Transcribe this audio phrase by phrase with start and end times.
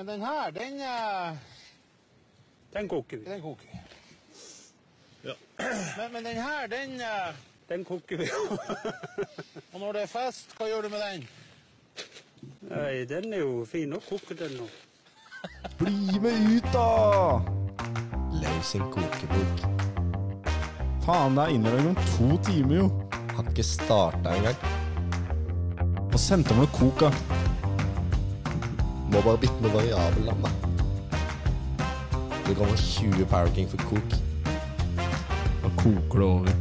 [0.00, 1.36] Men den her, den, eh,
[2.72, 3.24] Den koker vi.
[3.24, 3.78] den koker vi.
[5.28, 5.34] Ja.
[5.96, 7.34] Men, men den her, den eh,
[7.68, 8.28] Den koker vi.
[9.72, 11.26] Og når det er fest, hva gjør du med den?
[12.70, 14.70] Nei, den er jo fin å koke, den nå.
[15.82, 17.44] Bli med ut, da!
[18.40, 19.66] Løs en kokebok.
[21.04, 22.88] Faen, det er innlevering om to timer, jo.
[23.36, 24.64] Har ikke starta engang.
[26.08, 27.39] Og sendte meg noe kok, da.
[29.10, 30.50] Må bare bytte med variabelen, da.
[32.46, 34.14] Det kommer 20 Power King for kok.
[35.62, 36.52] Nå koker det over.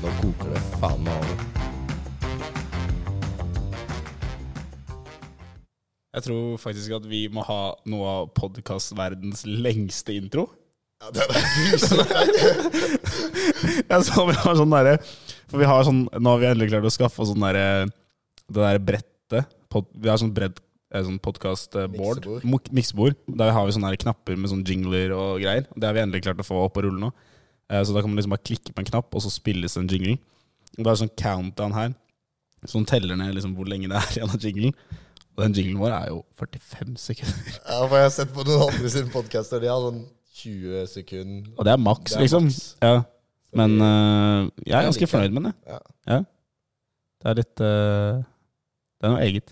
[0.00, 1.42] Nå koker det faen meg over.
[6.10, 10.48] Jeg tror faktisk at vi må ha noe av podkastverdens lengste intro.
[11.00, 11.42] Ja, det er det
[13.92, 14.98] Jeg så vi har sånn derre
[15.48, 17.86] For vi har sånn Nå har vi endelig klart å skaffe oss sånn derre
[18.44, 19.48] Det der brettet
[19.96, 22.24] Vi har sånn bredd eh, Sånn podkast-board.
[22.26, 22.70] Miksebord.
[22.74, 23.18] Miksebord.
[23.38, 25.68] Der har vi sånne her knapper med sånn jingler og greier.
[25.76, 27.10] Det har vi endelig klart å få opp og rulle nå.
[27.70, 29.86] Eh, Så da kan man liksom bare klikke på en knapp, og så spilles en
[29.86, 30.16] jingle.
[30.78, 31.94] Og det er sånn countdown her,
[32.66, 34.74] som teller ned liksom hvor lenge det er igjen av jinglen.
[35.38, 37.54] Og den jinglen vår er jo 45 sekunder.
[37.62, 40.02] Ja, for jeg har sett på noen andre sine podkaster, de har sånn
[40.42, 41.54] 20 sekunder.
[41.54, 42.50] Og det er maks, liksom.
[42.82, 43.04] Ja.
[43.54, 45.54] Men eh, jeg er ganske fornøyd med det.
[45.70, 45.78] ja,
[46.10, 46.20] Ja.
[47.20, 48.22] Det er litt uh,
[48.96, 49.50] Det er noe eget.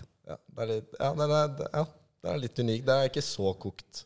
[0.59, 1.81] Ja, det er litt, ja, det er, ja,
[2.19, 2.85] det er litt unikt.
[2.87, 4.01] Det er ikke så kokt.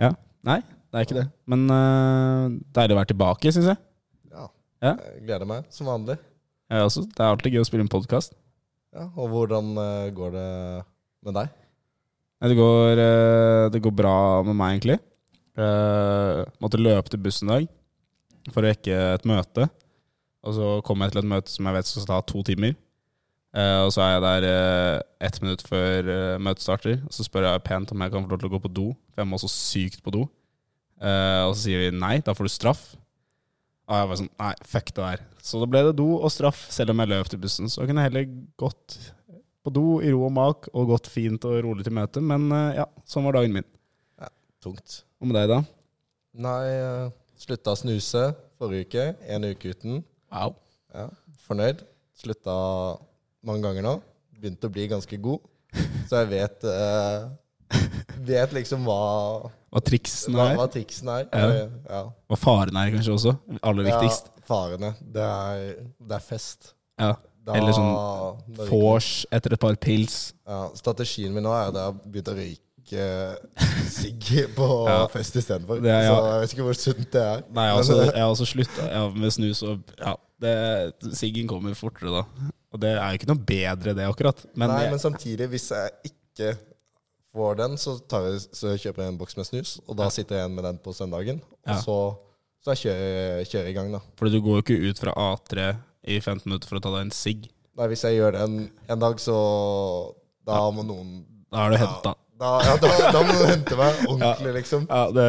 [0.00, 0.10] Ja.
[0.44, 1.24] Nei, det er ikke det.
[1.48, 3.80] Men uh, deilig å være tilbake, syns jeg.
[4.28, 4.48] Ja.
[4.84, 4.92] Ja.
[5.00, 6.18] Jeg gleder meg, som vanlig.
[6.68, 7.06] jeg også.
[7.08, 8.36] Det er alltid gøy å spille en podkast.
[8.94, 10.50] Ja, og hvordan uh, går det
[11.24, 11.56] med deg?
[12.44, 15.00] Det, går, uh, det går bra med meg, egentlig.
[15.56, 19.70] Uh, måtte løpe til bussen i dag for å rekke et møte.
[20.44, 22.76] Og så kom jeg til et møte som jeg vet skal ta to timer.
[23.54, 26.96] Eh, og så er jeg der eh, ett minutt før eh, møtet starter.
[27.06, 28.86] Og så spør jeg pent om jeg kan få lov til å gå på do,
[29.12, 30.24] for jeg må så sykt på do.
[31.04, 32.84] Og så sier vi nei, da får du straff.
[33.84, 35.24] Og jeg var sånn, nei, fuck det der.
[35.44, 37.68] Så da ble det do og straff, selv om jeg løp til bussen.
[37.68, 38.24] Så jeg kunne heller
[38.60, 38.96] gått
[39.64, 42.24] på do i ro og mak og gått fint og rolig til møtet.
[42.24, 43.68] Men ja, sånn var dagen min.
[44.22, 44.30] Ja,
[44.64, 45.02] Tungt.
[45.20, 45.60] Og med deg, da?
[46.46, 46.64] Nei,
[47.44, 49.08] slutta å snuse forrige uke.
[49.28, 50.00] En uke uten.
[50.32, 50.56] Wow.
[50.94, 51.10] Ja,
[51.44, 51.84] fornøyd.
[52.16, 52.56] Slutta
[53.46, 53.94] mange ganger nå.
[54.40, 55.40] Begynte å bli ganske god.
[56.08, 57.24] Så jeg vet eh,
[58.24, 60.56] Vet liksom hva, Hva triksen hva, er?
[60.60, 61.24] hva triksen er.
[61.32, 61.64] Ja.
[61.90, 62.02] Ja.
[62.30, 63.32] Hva faren er, kanskje også?
[63.66, 64.28] Aller viktigst.
[64.30, 64.92] Ja, farene.
[65.00, 65.64] Det er,
[65.98, 66.70] det er fest.
[67.00, 67.14] Ja.
[67.44, 67.90] Da- Eller sånn
[68.70, 70.32] Vors etter et par pils.
[70.48, 73.08] Ja, strategien min nå er at jeg har begynt å røyke
[73.92, 75.00] sigg på Ja.
[75.12, 75.82] fest istedenfor.
[75.84, 75.98] Ja.
[76.06, 77.42] Så jeg vet ikke hvor sunt det er.
[77.50, 79.64] Nei, jeg har også, eh, også slutta med snus.
[79.66, 82.24] Og ja, det- Siggen kommer fortere da.
[82.74, 84.40] Og det er jo ikke noe bedre, det, akkurat.
[84.58, 86.56] Men, Nei, men samtidig, hvis jeg ikke
[87.34, 90.36] får den, så, tar jeg, så kjøper jeg en boks med snus, og da sitter
[90.40, 91.38] jeg igjen med den på søndagen.
[91.64, 91.76] Og Ja.
[91.82, 91.96] så,
[92.64, 94.00] så jeg kjører, kjører i gang, da.
[94.18, 95.68] fordi du går jo ikke ut fra A3
[96.10, 97.46] i 15 minutter for å ta deg en sigg.
[97.78, 98.58] Nei, hvis jeg gjør det en,
[98.90, 99.34] en dag, så
[100.46, 102.12] Da må noen Da har du henta.
[102.38, 104.84] da, ja, da, da må noen hente meg ordentlig, liksom.
[104.90, 105.24] Ja, det,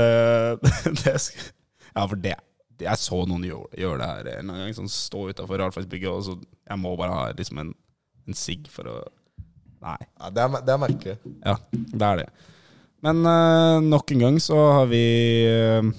[0.83, 1.15] det det,
[1.95, 2.35] Ja, for det
[2.83, 4.73] Jeg så noen gjøre gjør det her en gang.
[4.75, 7.71] Sånn, stå utafor realfagsbygget, og så Jeg må bare ha liksom en,
[8.27, 8.97] en sigg for å
[9.85, 9.99] Nei.
[10.17, 11.13] Ja, det, er, det er merkelig.
[11.45, 12.53] Ja, det er det.
[13.05, 15.01] Men uh, nok en gang så har vi
[15.45, 15.91] uh,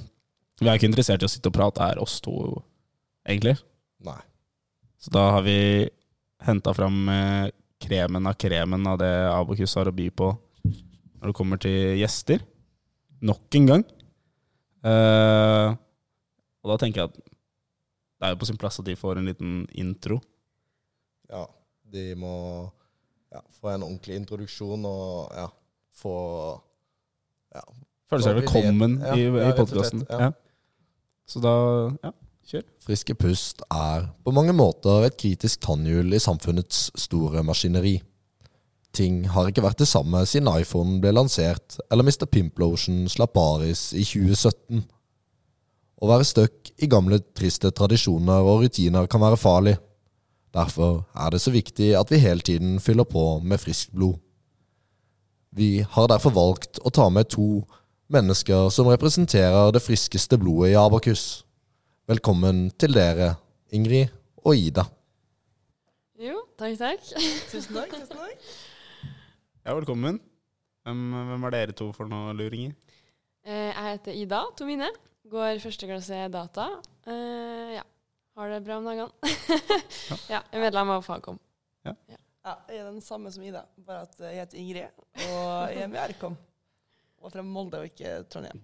[0.59, 2.35] Vi er ikke interessert i å sitte og prate her, oss to,
[3.29, 3.55] egentlig.
[4.03, 4.19] Nei.
[4.99, 5.87] Så da har vi
[6.49, 7.47] henta fram uh,
[7.79, 10.33] kremen av kremen av det Abokus har å by på
[10.67, 12.43] når det kommer til gjester.
[13.27, 13.85] Nok en gang.
[14.87, 15.77] Eh,
[16.67, 17.19] og da tenker jeg at
[18.17, 20.19] det er jo på sin plass at de får en liten intro.
[21.31, 21.45] Ja,
[21.93, 22.35] de må
[23.31, 25.47] ja, få en ordentlig introduksjon og ja,
[25.95, 26.17] få
[27.55, 27.63] ja,
[28.11, 30.05] Føle seg velkommen ja, i, ja, i podkasten.
[30.11, 30.27] ja.
[30.27, 30.33] Ja.
[31.27, 31.55] Så da
[32.05, 32.13] ja,
[32.47, 32.67] kjør.
[32.87, 37.97] Friske pust er på mange måter et kritisk tannhjul i samfunnets store maskineri.
[38.97, 42.29] Ting har ikke vært det samme siden iPhone ble lansert, eller Mr.
[42.31, 44.87] Pimplotion slapp baris i 2017.
[45.97, 49.77] Å være støkk i gamle, triste tradisjoner og rutiner kan være farlig.
[50.57, 54.19] Derfor er det så viktig at vi hele tiden fyller på med friskt blod.
[55.57, 57.63] Vi har derfor valgt å ta med to
[58.13, 61.25] mennesker som representerer det friskeste blodet i Abakus.
[62.07, 63.33] Velkommen til dere,
[63.75, 64.13] Ingrid
[64.45, 64.85] og Ida.
[66.21, 67.09] Jo, takk, takk.
[67.51, 67.97] Tusen takk.
[67.97, 68.47] tusen takk.
[69.67, 70.21] Ja, velkommen.
[70.87, 72.77] Hvem, hvem er dere to for noe, luringer?
[73.43, 74.93] Eh, Jeg heter Ida Tomine.
[75.31, 76.69] Går første klasse data.
[77.07, 77.83] Uh, ja.
[78.37, 79.09] Har det bra om dagene.
[80.33, 81.39] ja, jeg er medlem av Fagkom.
[81.87, 81.95] Ja,
[82.69, 85.01] jeg er den samme som Ida, bare at jeg heter Ingrid,
[85.33, 86.37] og jeg er med Rkom.
[87.19, 88.61] og fra Molde og ikke Trondheim.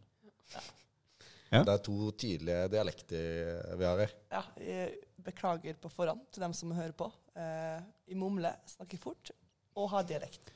[1.52, 1.64] Ja.
[1.64, 4.14] Det er to tydelige dialekter vi har her.
[4.32, 4.92] Ja, jeg
[5.24, 7.10] beklager på forhånd til dem som hører på.
[7.34, 9.32] Eh, jeg mumler, snakker fort
[9.76, 10.52] og har dialekt.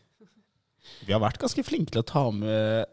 [1.02, 2.87] Vi har vært ganske flinke til å ta med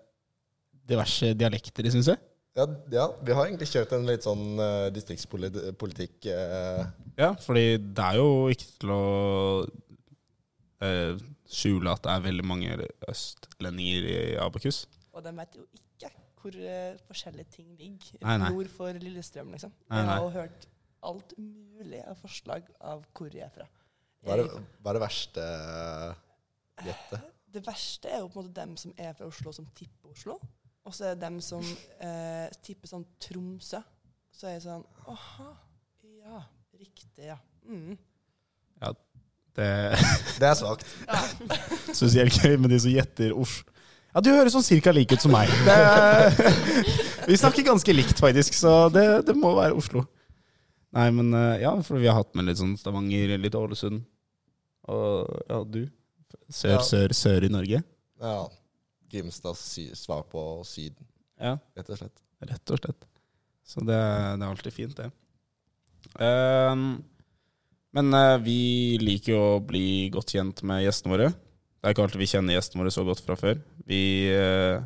[0.89, 2.19] diverse dialekter, syns jeg.
[2.53, 6.17] Ja, ja, vi har egentlig kjørt en litt sånn uh, distriktspolitikk.
[6.29, 6.83] Uh.
[7.17, 9.05] Ja, fordi det er jo ikke til å
[10.85, 12.75] uh, skjule at det er veldig mange
[13.09, 14.83] østlendinger i Abakus.
[15.13, 16.11] Og de vet jo ikke
[16.43, 18.49] hvor eh, forskjellige ting ligger Nei, nei.
[18.51, 19.71] nord for Lillestrøm, liksom.
[19.87, 20.65] Nei, Jeg har jo hørt
[21.07, 23.67] alt mulig av forslag av hvor jeg er fra.
[24.23, 26.17] hva, er det, hva er det verste uh,
[26.83, 27.29] gjettet?
[27.53, 30.39] Det verste er jo på en måte dem som er fra Oslo, som tipper Oslo.
[30.83, 31.63] Og så er det dem som
[32.03, 33.79] eh, tipper sånn Tromsø.
[34.33, 35.51] Så er jeg sånn Aha.
[36.23, 36.41] Ja.
[36.79, 37.37] Riktig, ja.
[37.69, 37.93] Mm.
[39.53, 39.65] Det
[40.41, 40.87] Det er svakt.
[41.05, 41.27] er
[41.93, 43.59] spesielt gøy med de som gjetter Osj.
[44.13, 45.49] Ja, du høres sånn cirka lik ut som meg.
[45.65, 45.75] Det
[47.29, 50.03] vi snakker ganske likt, faktisk, så det, det må være Oslo.
[50.93, 54.03] Nei, men eh, ja, for vi har hatt med litt sånn Stavanger, litt Ålesund.
[54.93, 55.85] Og ja, du?
[56.49, 56.81] Sør, Ja.
[56.85, 57.81] sør, sør i Norge?
[58.21, 58.35] Ja.
[59.13, 59.63] Grimstads
[59.99, 61.05] svar på Syden,
[61.39, 62.23] Ja, rett og slett.
[62.43, 63.07] rett og slett.
[63.63, 65.09] Så det, det er alltid fint, det.
[66.19, 66.87] Ehm,
[67.93, 71.29] men uh, vi liker jo å bli godt kjent med gjestene våre.
[71.31, 73.59] Det er ikke alltid vi kjenner gjestene våre så godt fra før.
[73.87, 74.01] Vi
[74.33, 74.83] uh,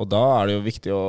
[0.00, 1.04] Og da er det jo viktig å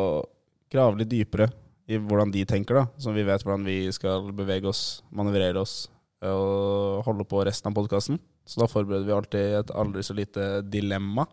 [0.71, 1.49] grave litt dypere
[1.85, 2.85] i hvordan de tenker, da.
[2.97, 5.85] Så vi vet hvordan vi skal bevege oss, manøvrere oss
[6.23, 8.17] eh, og holde på resten av podkasten.
[8.45, 11.25] Så da forbereder vi alltid et aldri så lite dilemma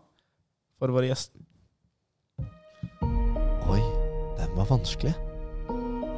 [0.81, 1.41] for våre gjester.
[3.69, 3.81] Oi,
[4.39, 5.13] den var vanskelig.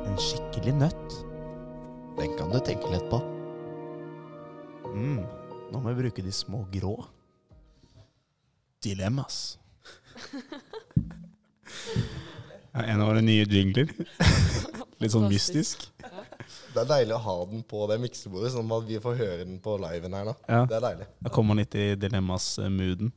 [0.06, 1.18] En skikkelig nøtt.
[2.16, 3.20] Den kan du tenke litt på.
[4.96, 5.20] Mm.
[5.74, 6.96] Nå må vi bruke de små grå.
[8.86, 9.58] Dilemmas.
[12.76, 13.88] Ja, en av våre nye jingler.
[15.00, 15.86] Litt sånn mystisk.
[16.76, 19.60] Det er deilig å ha den på det miksebordet, sånn at vi får høre den
[19.64, 20.34] på liven her nå.
[20.44, 21.08] Ja, Det er deilig.
[21.24, 23.14] Da kommer man litt i dilemmas-mooden.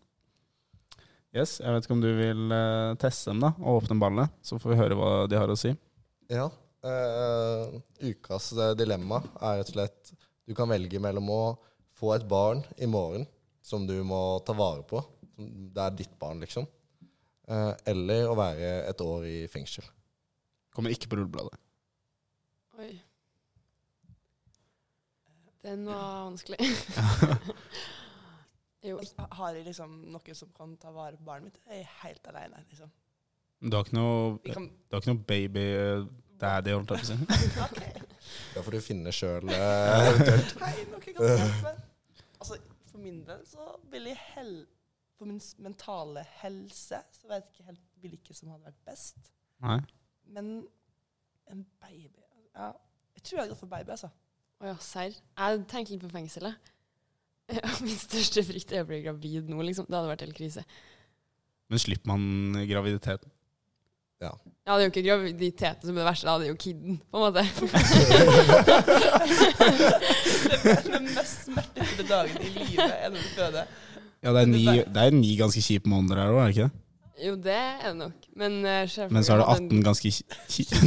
[1.35, 4.61] Yes, jeg vet ikke om du vil eh, teste dem da, og åpne ballene, så
[4.63, 5.75] får vi høre hva de har å si.
[6.31, 6.47] Ja.
[6.79, 10.13] Uh, ukas eh, dilemma er rett og slett
[10.47, 11.41] Du kan velge mellom å
[11.99, 13.27] få et barn i morgen
[13.67, 15.03] som du må ta vare på.
[15.35, 16.69] Det er ditt barn, liksom.
[17.51, 19.83] Uh, eller å være et år i fengsel.
[20.71, 21.59] Kommer ikke på rullebladet.
[22.79, 22.93] Oi.
[25.69, 26.59] Den var vanskelig.
[28.89, 29.01] jo.
[29.17, 31.59] Har jeg liksom noen som kan ta vare på barnet mitt?
[31.69, 32.91] Jeg er helt alene, liksom.
[33.61, 36.07] Du har ikke noe, kan du har ikke noe baby eh,
[36.41, 37.17] daddy, holdt jeg på å si?
[37.67, 37.81] OK.
[38.55, 40.51] Det får du finne sjøl, eventuelt.
[40.95, 41.73] Noe kan hjelpe.
[42.39, 42.55] Altså,
[42.89, 43.63] for min del så
[43.93, 44.57] vil jeg hell...
[45.19, 49.19] For min mentale helse så vet jeg ikke helt hvilke som hadde vært best.
[49.67, 49.81] Nei.
[50.31, 50.47] Men
[51.51, 52.23] en baby
[52.55, 52.71] Ja,
[53.19, 54.11] jeg tror jeg går for baby, altså.
[54.59, 55.15] Å ja, serr.
[55.15, 56.55] Jeg tenkte litt på fengselet.
[57.49, 59.87] Ja, min største frykt er å bli gravid nå, liksom.
[59.89, 60.61] Det hadde vært helt krise.
[61.73, 62.21] Men slipper man
[62.69, 63.31] graviditeten?
[64.21, 64.33] Ja,
[64.67, 66.35] det er jo ikke graviditeten som er det verste, da.
[66.37, 67.41] Det er jo kiden, på en måte.
[70.91, 73.65] Den mest smertefulle dagen i livet er når du føder.
[74.27, 76.67] Ja, det er ni, det er ni ganske kjipe måneder her òg, er det ikke
[76.69, 76.75] det?
[77.19, 78.27] Jo, det er det nok.
[78.39, 80.77] Men uh, Men så er det 18 ganske kjipe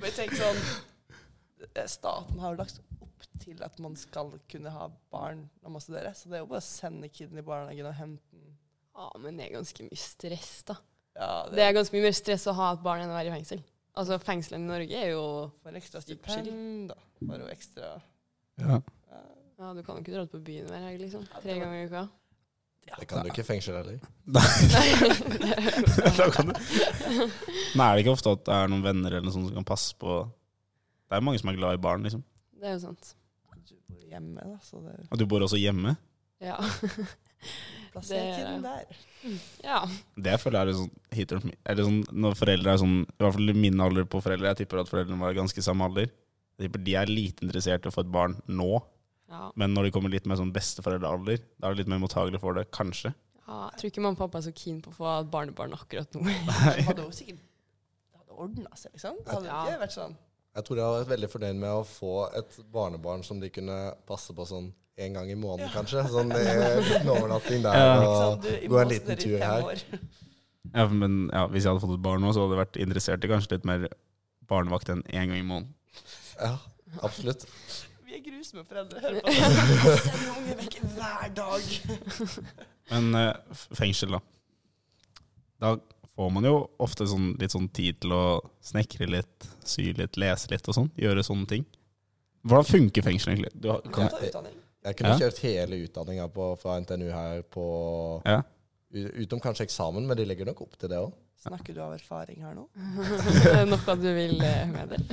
[0.00, 0.58] Men tenk sånn
[1.74, 5.82] eh, Staten har jo lagt opp til at man skal kunne ha barn når man
[5.84, 6.12] studerer.
[6.16, 8.56] Så det er jo bare å sende kiden i barnehagen og hente den.
[8.96, 10.76] Ja, men det er ganske mye stress, da.
[11.16, 13.36] Ja, Det er ganske mye mer stress å ha et barn enn å være i
[13.36, 13.60] fengsel.
[13.96, 15.22] Altså, fengselet i Norge er jo
[15.64, 16.96] For ekstra stipend, da.
[17.24, 17.94] Bare jo ekstra
[18.60, 18.80] Ja.
[19.58, 19.64] Ja.
[19.66, 21.22] Ja, du kan jo ikke dra ut på byen hver helg, liksom.
[21.42, 22.02] Tre ganger i uka.
[22.86, 23.96] Det kan du ikke i fengsel heller.
[26.16, 26.54] Da kan du.
[27.74, 29.66] Nei, er det ikke ofte at det er noen venner eller noe sånt som kan
[29.66, 30.20] passe på
[31.08, 32.22] Det er mange som er glad i barn, liksom.
[32.56, 33.14] Det er jo sant.
[33.66, 35.96] Du bor hjemme, da, så det Og du bor også hjemme.
[36.44, 36.56] Ja.
[37.92, 38.84] plasserer Det- kiden der.
[39.64, 39.80] ja.
[40.28, 41.58] Det føler jeg er sånn hit or miss.
[41.80, 44.52] Sånn når foreldre er sånn I hvert fall min alder på foreldre.
[44.52, 46.06] Jeg tipper at foreldrene var ganske samme alder.
[46.56, 48.70] Jeg tipper De er lite interessert i å få et barn nå,
[49.30, 49.48] ja.
[49.58, 52.58] men når de kommer litt mer sånn besteforeldrealder, da er de litt mer mottagelige for
[52.58, 53.12] det, kanskje.
[53.46, 55.74] Ja, jeg tror ikke mamma og pappa er så keen på å få et barnebarn
[55.76, 56.24] akkurat nå.
[56.76, 57.42] det hadde jo sikkert
[58.16, 59.20] Det ordna seg, liksom.
[59.22, 60.16] Det hadde ikke vært sånn.
[60.56, 63.76] Jeg tror jeg hadde vært veldig fornøyd med å få et barnebarn som de kunne
[64.08, 66.04] passe på sånn en gang i måneden, kanskje.
[66.08, 67.96] Sånn det er en overnatting der Ja.
[68.30, 69.84] Og gå en liten tur her.
[70.72, 73.24] Ja, men ja, hvis jeg hadde fått et barn nå, så hadde jeg vært interessert
[73.24, 73.86] i kanskje litt mer
[74.48, 75.74] barnevakt enn én gang i måneden.
[76.40, 76.56] Ja,
[77.06, 77.46] absolutt.
[78.06, 79.00] Vi er grusomme foreldre.
[79.02, 79.96] Hør på det.
[80.04, 81.70] Send unge vekk hver dag.
[82.92, 84.20] Men uh, fengsel, da.
[85.62, 85.72] Da
[86.16, 88.22] får man jo ofte sånn, litt sånn tid til å
[88.64, 90.92] snekre litt, sy litt, lese litt og sånn.
[91.00, 91.66] Gjøre sånne ting.
[92.46, 93.52] Hvordan funker fengsel egentlig?
[93.58, 94.54] Du har, Du kan, ta utdanning.
[94.86, 95.18] Jeg kunne Ja.
[95.24, 96.28] kjørt hele utdanninga
[96.62, 97.64] fra NTNU her på
[98.24, 98.42] ja.
[98.96, 101.10] Utom kanskje eksamen, men de legger nok opp til det òg.
[101.46, 102.64] Snakker du av erfaring her nå?
[103.70, 105.04] Noe du vil eh, meddele?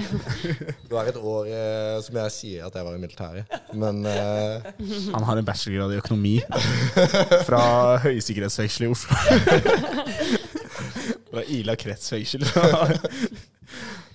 [0.88, 3.54] Det var et år eh, som jeg sier at jeg var i militæret.
[3.78, 4.66] Men eh,
[5.13, 6.34] Han har en bachelorgrad i økonomi
[7.48, 7.62] fra
[8.06, 9.13] høysikkerhetsfengselet i Oslo.
[11.34, 12.46] Fra Ila kretsfengsel.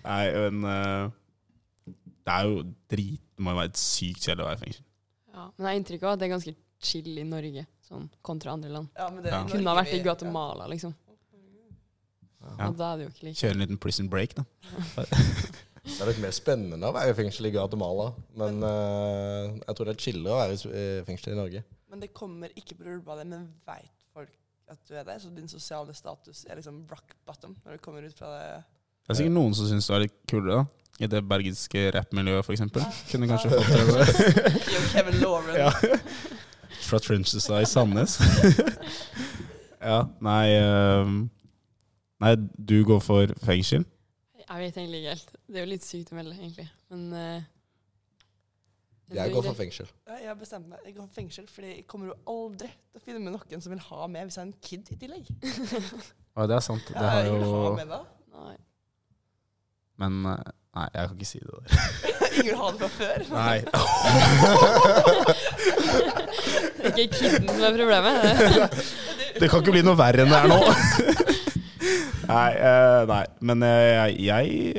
[0.08, 1.10] Nei, men eh,
[2.24, 4.84] Det er jo drit Det må jo være et sykt kjedelig å være i fengsel.
[5.34, 6.54] Ja, men jeg har inntrykk av at det er ganske
[6.88, 8.88] chill i Norge, sånn kontra andre land.
[8.98, 9.40] Ja, men det Ja.
[9.44, 10.94] i Kunne ha Norge vært i Guatemala, liksom.
[12.38, 12.68] Ja.
[12.68, 14.44] Og da er det jo ikke like Kjøre en liten prison break, da.
[15.88, 18.10] det er litt mer spennende å være i fengsel i Guatemala.
[18.38, 21.64] Men uh, jeg tror det er chillere å være i fengsel i Norge.
[21.88, 24.34] Men det kommer ikke på rullebadet, men veit folk
[24.68, 25.20] at du er der?
[25.22, 29.14] Så din sosiale status er liksom rock bottom når du kommer ut fra det Det
[29.14, 30.74] er sikkert noen som syns det er litt kulere, da.
[30.98, 32.82] I det bergenske rappmiljøet, for eksempel.
[33.06, 35.54] Kunne kanskje fått det Jo, Kevin Lauren.
[35.54, 35.70] Ja.
[36.82, 38.16] fra Trenchesa i Sandnes.
[39.90, 41.20] ja, nei ehm,
[42.18, 42.32] Nei,
[42.70, 43.84] du går for fengsel?
[44.48, 45.30] Jeg vet egentlig ikke helt.
[45.46, 46.68] Det er jo litt sykt å melde, egentlig.
[46.90, 47.40] Men uh
[49.14, 49.86] Jeg går for fengsel.
[50.08, 50.78] Jeg har bestemt meg.
[50.84, 53.72] Jeg går for fengsel, fordi jeg kommer jo aldri til å finne med noen som
[53.72, 55.26] vil ha med hvis jeg er en kid i tillegg.
[56.38, 56.86] Ja, det er sant.
[56.86, 57.96] Det har vil ha jo med da.
[58.38, 58.52] Nei.
[59.98, 61.62] Men eh, nei, jeg kan ikke si det der.
[62.38, 63.18] Ingen vil ha det fra før.
[63.40, 63.58] Nei.
[66.78, 68.14] Det er ikke kiden som er problemet.
[69.40, 70.60] Det kan ikke bli noe verre enn det er nå.
[72.28, 74.74] Nei, uh, nei, men uh, jeg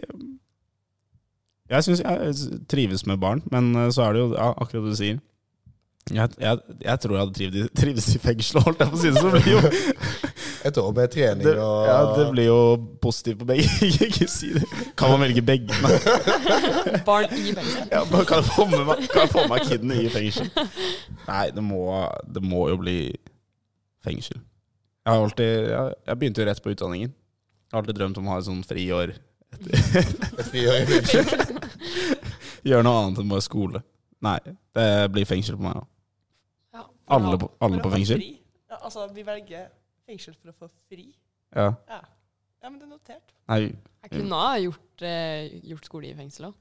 [1.70, 4.96] Jeg, syns jeg trives med barn, men uh, så er det jo ja, akkurat det
[4.96, 5.20] du sier.
[6.10, 9.12] Jeg, jeg, jeg tror jeg hadde trivdes, trivdes i fengsel, holdt jeg på å si
[9.14, 9.22] det.
[9.22, 9.60] Så blir jo,
[10.68, 12.62] Et år med trening det, og ja, det blir jo
[13.02, 13.70] positivt på begge.
[14.08, 14.66] ikke si det.
[15.00, 15.72] Kan man velge begge?
[17.08, 17.86] Barn i fengsel.
[17.92, 20.50] Ja, kan jeg få med meg, kan jeg få med meg kiden i fengsel?
[21.30, 21.86] Nei, det må,
[22.36, 23.00] det må jo bli
[24.04, 24.42] fengsel.
[25.06, 27.16] Jeg har alltid Jeg, jeg begynte jo rett på utdanningen.
[27.70, 29.12] Jeg har alltid drømt om å ha et sånn friår.
[29.54, 31.26] et friår i fengsel.
[32.70, 33.82] Gjøre noe annet enn bare skole.
[34.26, 34.38] Nei,
[34.76, 35.86] det blir fengsel på meg òg.
[36.76, 36.84] Ja.
[37.16, 38.24] Alle, på- alle på fengsel?
[38.70, 39.70] Ja, altså, vi velger
[40.10, 41.12] fengsel for å få fri.
[41.56, 41.70] Ja.
[41.90, 42.02] Ja,
[42.64, 43.32] ja men det er notert.
[43.50, 43.62] Nei,
[44.04, 46.58] Jeg kunne ha gjort, eh, gjort skole i fengsel òg.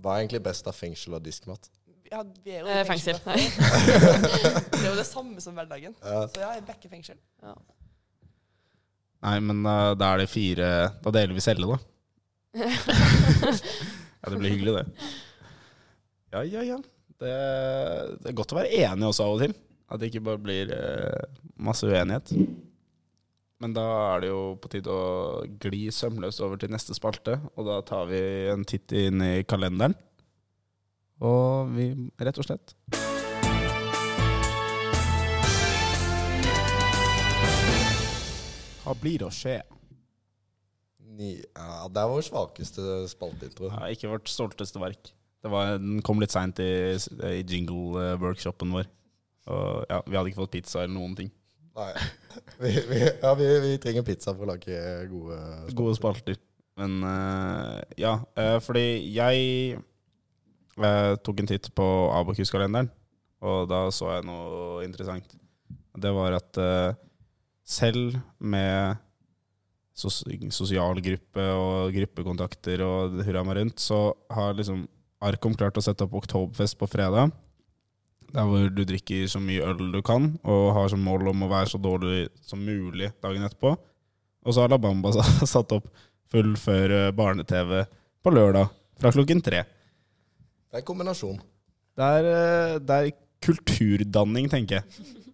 [0.00, 1.68] Hva er egentlig best av fengsel og diskmat?
[2.10, 3.18] Ja, vi er jo i Eh, fengsel.
[3.18, 3.62] fengsel.
[4.70, 5.94] Det er jo det samme som hverdagen.
[6.02, 6.20] Ja.
[6.30, 7.18] Så ja, jeg backer fengsel.
[9.24, 10.66] Nei men uh, da er det fire
[11.02, 11.78] Da deler vi celle, da.
[14.26, 15.10] Ja, det blir hyggelig, det.
[16.34, 16.76] Ja, ja, ja.
[17.20, 17.34] Det,
[18.20, 19.54] det er godt å være enig også av og til.
[19.86, 22.32] At det ikke bare blir eh, masse uenighet.
[23.62, 23.84] Men da
[24.16, 27.38] er det jo på tide å gli sømløst over til neste spalte.
[27.54, 28.20] Og da tar vi
[28.50, 29.94] en titt inn i kalenderen.
[31.22, 32.74] Og vi Rett og slett.
[38.86, 39.56] Hva blir det å skje?
[41.16, 43.70] Ni, ja, det er vår svakeste spalteintro.
[43.72, 45.10] Ja, ikke vårt stolteste verk.
[45.42, 48.86] Det var, den kom litt seint i, i jingle-workshopen vår.
[49.50, 51.32] Og ja, vi hadde ikke fått pizza eller noen ting.
[51.76, 51.90] Nei.
[52.60, 54.76] Vi, vi, ja, vi, vi trenger pizza for å lage
[55.08, 55.36] gode
[55.76, 56.36] Gode spalter.
[56.76, 59.78] Men uh, ja, uh, fordi jeg
[60.76, 62.90] uh, tok en titt på Abokus-kalenderen,
[63.40, 65.32] og da så jeg noe interessant.
[65.96, 66.60] Det var at
[67.66, 69.00] selv med
[69.96, 70.22] sos
[70.54, 74.84] sosial gruppe og gruppekontakter og hurra meg rundt, så har liksom
[75.26, 77.30] Arkom klart å sette opp Oktoberfest på fredag.
[78.34, 81.48] Der hvor du drikker så mye øl du kan, og har som mål om å
[81.50, 83.72] være så dårlig som mulig dagen etterpå.
[84.46, 85.14] Og så har La Bamba
[85.54, 85.88] satt opp
[86.30, 87.86] fullføre barne-TV
[88.22, 88.68] på lørdag
[89.00, 89.64] fra klokken tre.
[90.66, 91.38] Det er en kombinasjon.
[91.96, 93.14] Det er, eh, det er
[93.46, 95.24] kulturdanning, tenker jeg.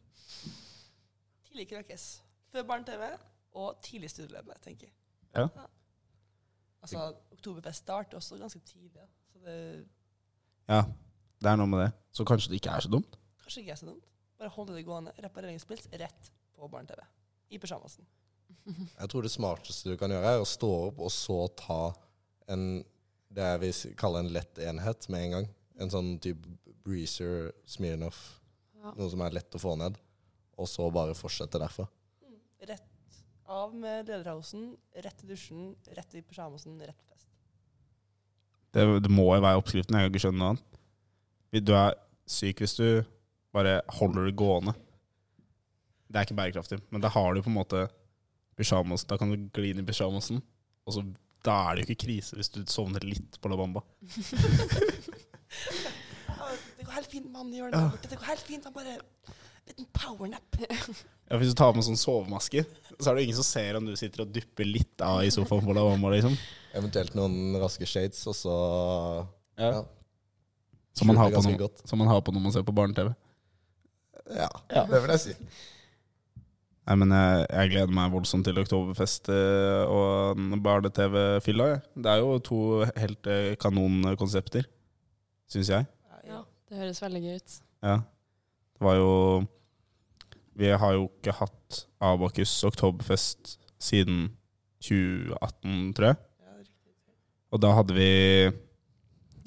[1.52, 2.04] Tidlig krakkes.
[2.52, 3.02] Før barne-TV
[3.60, 4.94] og tidlig studieløpet, tenker jeg.
[5.36, 5.46] Ja.
[6.82, 8.92] Altså, Oktoberfest starter også ganske tidlig.
[8.96, 9.06] Ja.
[9.32, 9.58] Så det
[10.68, 10.82] Ja,
[11.42, 11.90] det er noe med det.
[12.14, 13.16] Så kanskje det ikke er så dumt.
[13.42, 14.08] kanskje det ikke er så dumt.
[14.38, 15.12] Bare holde det gående.
[15.22, 17.04] Repareringspils rett på barne-TV.
[17.50, 18.06] I pysjamasen.
[19.00, 21.92] Jeg tror det smarteste du kan gjøre, er å stå opp og så ta
[22.48, 22.84] en
[23.32, 25.46] det jeg vil kalle en lett enhet med en gang.
[25.80, 26.44] En sånn type
[26.84, 28.38] Breezer, Smirnoff,
[28.76, 28.90] Ja.
[28.98, 29.96] noe som er lett å få ned.
[30.60, 31.86] Og så bare fortsette derfra.
[32.68, 33.20] Rett
[33.52, 34.72] av med lederhausen,
[35.04, 37.28] rett i dusjen, rett i pysjamasen, rett på fest.
[38.72, 39.96] Det, det må jo være oppskriften.
[39.98, 40.68] Jeg kan ikke skjønne noe annet.
[41.66, 41.96] Du er
[42.30, 42.86] syk hvis du
[43.52, 44.72] bare holder det gående.
[46.08, 46.78] Det er ikke bærekraftig.
[46.92, 47.86] Men da har du på en måte
[48.56, 49.10] pysjamasen.
[49.10, 50.40] Da kan du gli inn i pysjamasen,
[50.86, 51.04] og så
[51.42, 53.82] da er det jo ikke krise hvis du sovner litt på La Bamba.
[56.78, 57.52] Det går helt fint, mann.
[57.54, 58.08] Gjør det der.
[58.10, 58.64] Det går helt fint.
[58.64, 58.96] Han bare
[59.70, 60.56] Liten powernap.
[61.32, 62.60] Ja, hvis du tar på en sånn sovemaske,
[62.98, 65.64] så er det ingen som ser om du sitter og dypper litt av i sofaen
[65.64, 66.34] på La Bamba, liksom.
[66.76, 68.56] Eventuelt noen raske shades, og så
[69.56, 69.70] Ja.
[69.70, 69.80] Ja.
[70.92, 73.14] Som man, har på ganske når, som man har på når man ser på barne-TV.
[74.36, 75.32] Ja, det vil jeg si.
[76.82, 81.68] Nei, men jeg, jeg gleder meg voldsomt til Oktoberfest eh, og barne-TV-fylla.
[81.94, 82.60] Det er jo to
[82.98, 84.66] helt eh, kanonkonsepter,
[85.48, 85.86] syns jeg.
[86.28, 87.56] Ja, det høres veldig gøy ut.
[87.86, 88.00] Ja.
[88.82, 89.12] Var jo
[90.58, 94.32] Vi har jo ikke hatt Abakus Oktoberfest siden
[94.82, 96.18] 2018, tror jeg.
[97.52, 98.10] Og da hadde vi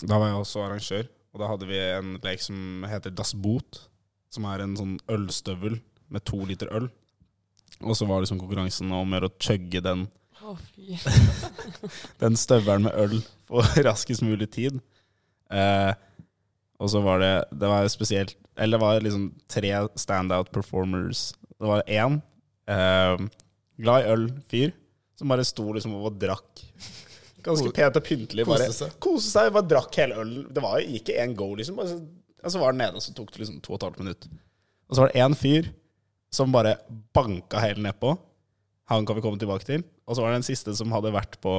[0.05, 3.85] Da var jeg også arrangør, og da hadde vi en lek som heter Das Boot.
[4.31, 5.79] Som er en sånn ølstøvel
[6.11, 6.89] med to liter øl.
[7.83, 10.05] Og så var liksom konkurransen om å gjøre å chugge den
[10.43, 10.95] oh, fy.
[12.23, 13.15] den støvelen med øl
[13.47, 14.79] på raskest mulig tid.
[15.51, 15.91] Eh,
[16.79, 21.33] og så var det Det var spesielt Eller det var liksom tre standout performers.
[21.59, 22.21] Det var én
[22.67, 23.25] eh,
[23.77, 24.73] glad i øl-fyr
[25.15, 26.63] som bare sto liksom og drakk.
[27.45, 28.45] Ganske pent og pyntelig.
[28.47, 28.95] Bare Kose seg.
[28.99, 29.51] kose seg.
[29.55, 30.45] Bare drakk hele ølen.
[30.51, 31.77] Det var jo ikke én go, liksom.
[31.87, 32.01] Så-
[32.45, 34.27] og så var den nede, og så tok det liksom to og et halvt minutt.
[34.89, 35.69] Og så var det én fyr
[36.31, 36.75] som bare
[37.13, 38.17] banka hele nedpå.
[38.89, 39.83] Han kan vi komme tilbake til.
[40.07, 41.53] Og så var det den siste som hadde vært på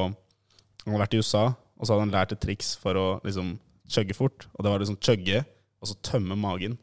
[0.85, 1.44] Han hadde vært i USA,
[1.80, 3.58] og så hadde han lært et triks for å liksom
[3.90, 4.49] chugge fort.
[4.55, 5.43] Og det var liksom chugge,
[5.81, 6.76] og så tømme magen.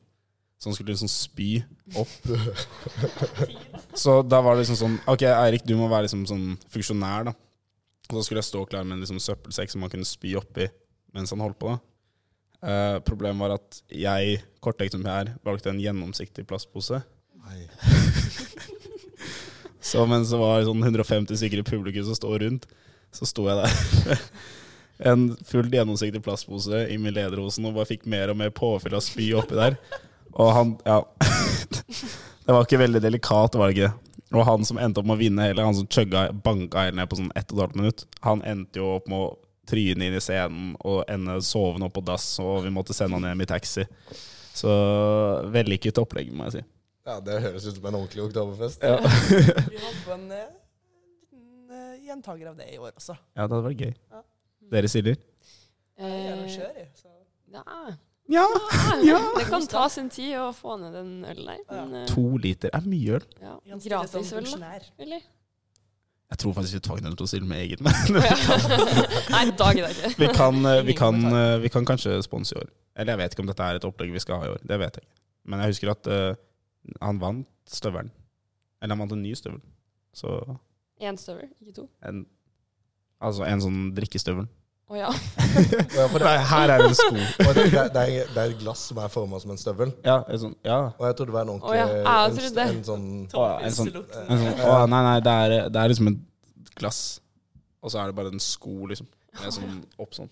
[0.60, 1.50] Så han skulle liksom spy
[2.00, 2.14] opp.
[4.04, 7.34] så da var det liksom sånn Ok, Eirik, du må være liksom sånn funksjonær, da.
[8.10, 10.70] Og så skulle jeg stå klar med en liksom søppelsekk som han kunne spy oppi
[11.14, 11.74] mens han holdt på.
[11.74, 11.82] da.
[12.64, 17.02] Eh, problemet var at jeg, kortlegg som jeg er, valgte en gjennomsiktig plastpose.
[17.44, 17.68] Nei.
[19.84, 22.70] Så mens det var sånn 150 stykker i publikum som står rundt,
[23.14, 24.22] så sto jeg der
[25.04, 29.04] en fullt gjennomsiktig plastpose i min lederhosen og bare fikk mer og mer påfyll av
[29.06, 29.78] spy oppi der.
[30.34, 31.02] Og han Ja.
[32.44, 33.94] Det var ikke veldig delikat, var det ikke.
[34.36, 37.08] Og han som endte opp med å vinne hele, han som chugga, banka hele ned
[37.08, 39.30] på sånn ett og et halvt minutt, han endte jo opp med å
[39.70, 43.30] tryne inn i scenen og ende sovende opp på dass, og vi måtte sende han
[43.30, 43.86] hjem i taxi.
[44.54, 44.74] Så
[45.54, 46.66] vellykket opplegg, må jeg si.
[47.08, 48.84] Ja, Det høres ut som en ordentlig oktoberfest.
[48.84, 49.00] Ja.
[49.72, 50.52] Vi hadde på en eh,
[51.00, 53.16] liten eh, gjentager av det i år også.
[53.36, 53.96] Ja, det hadde vært gøy.
[54.12, 54.22] Ja.
[54.72, 55.20] Dere, Siljer?
[55.98, 56.88] Er Eh,
[57.54, 57.64] ja.
[58.30, 58.46] Ja!
[59.04, 59.20] ja.
[59.38, 61.64] Det kan ta sin tid å få ned den ølen der.
[61.70, 63.26] Men, eh, To liter er mye øl.
[63.42, 63.58] ja.
[63.84, 64.78] Gratis øl, da?
[64.98, 65.26] Eller?
[66.34, 68.38] Jeg tror faktisk vi tvang dem til å stille med eget, men Å, ja.
[69.36, 70.22] Nei, da gidder jeg ikke.
[70.24, 72.72] vi kan, eh, vi, kan, eh, vi kan kanskje sponse i år.
[72.96, 74.64] Eller jeg vet ikke om dette er et opplegg vi skal ha i år.
[74.66, 75.20] Det vet jeg ikke.
[75.52, 76.36] Men jeg husker at uh,
[77.04, 78.10] han vant støvelen.
[78.82, 79.60] Eller han vant en ny støvel.
[80.16, 80.32] Så
[81.04, 81.86] Én støvel, ikke to.
[82.08, 82.24] en,
[83.24, 84.50] altså en sånn drikkestøvel.
[84.92, 85.10] Å ja.
[85.98, 87.16] Ja, for det, Nei, her er det en sko.
[87.48, 89.94] og det, det, er, det er et glass som er forma som en støvel.
[90.06, 90.80] Ja, en sånn, ja.
[90.98, 93.56] Og jeg trodde det var en Å ordentlig ja, jeg en, en sånn Å, ja,
[93.70, 93.92] en sånn,
[94.26, 97.02] en sånn å, Nei, nei, det er, det er liksom et glass,
[97.84, 99.08] og så er det bare en sko, liksom.
[99.40, 100.30] Med sånn opp sånn.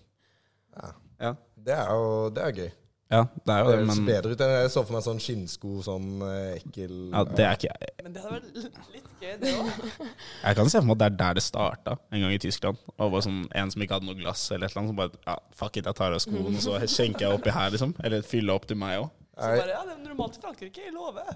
[0.77, 0.91] ja.
[1.21, 1.35] Ja.
[1.61, 2.69] Det er jo det er gøy.
[3.11, 5.71] Ja, det er jo Det det, bedre ut enn jeg så for meg sånn skinnsko,
[5.83, 7.95] sånn eh, ekkel ja, det er ikke jeg.
[8.05, 9.71] Men det hadde vært litt gøy, det òg.
[10.45, 12.79] Jeg kan se for meg at det er der det starta, en gang i Tyskland.
[12.95, 15.19] Og var sånn, En som ikke hadde noe glass, eller et eller annet, som bare
[15.27, 17.93] ja, Fuck it, jeg tar av skoen, og så skjenker jeg oppi her, liksom.
[17.99, 19.11] Eller fyller opp til meg òg.
[19.35, 21.27] Så bare Ja, det er normalt i Frankrike, jeg lover.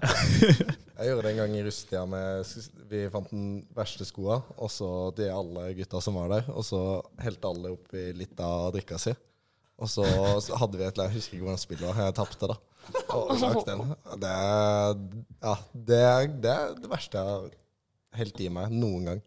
[0.96, 2.06] jeg gjorde det en gang i Rustia.
[2.08, 2.56] med
[2.88, 6.50] Vi fant den verste skoa, og så til alle gutta som var der.
[6.56, 6.82] Og så
[7.20, 9.16] helte alle oppi litt av drikka si.
[9.76, 10.04] Og så
[10.56, 11.98] hadde vi et eller jeg husker ikke hvordan spillet var.
[12.06, 12.56] Jeg tapte, da.
[13.16, 13.82] Og den.
[14.22, 15.00] Det er,
[15.42, 15.54] ja,
[15.90, 17.50] det er det er det verste jeg har
[18.20, 19.20] helt i meg noen gang.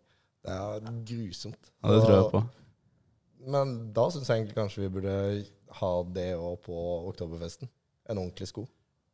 [0.45, 1.69] Det er grusomt.
[1.83, 2.41] Ja, det tror jeg på.
[3.53, 5.13] Men da syns jeg egentlig kanskje vi burde
[5.79, 6.75] ha det òg på
[7.12, 7.69] oktoberfesten.
[8.09, 8.65] En ordentlig sko.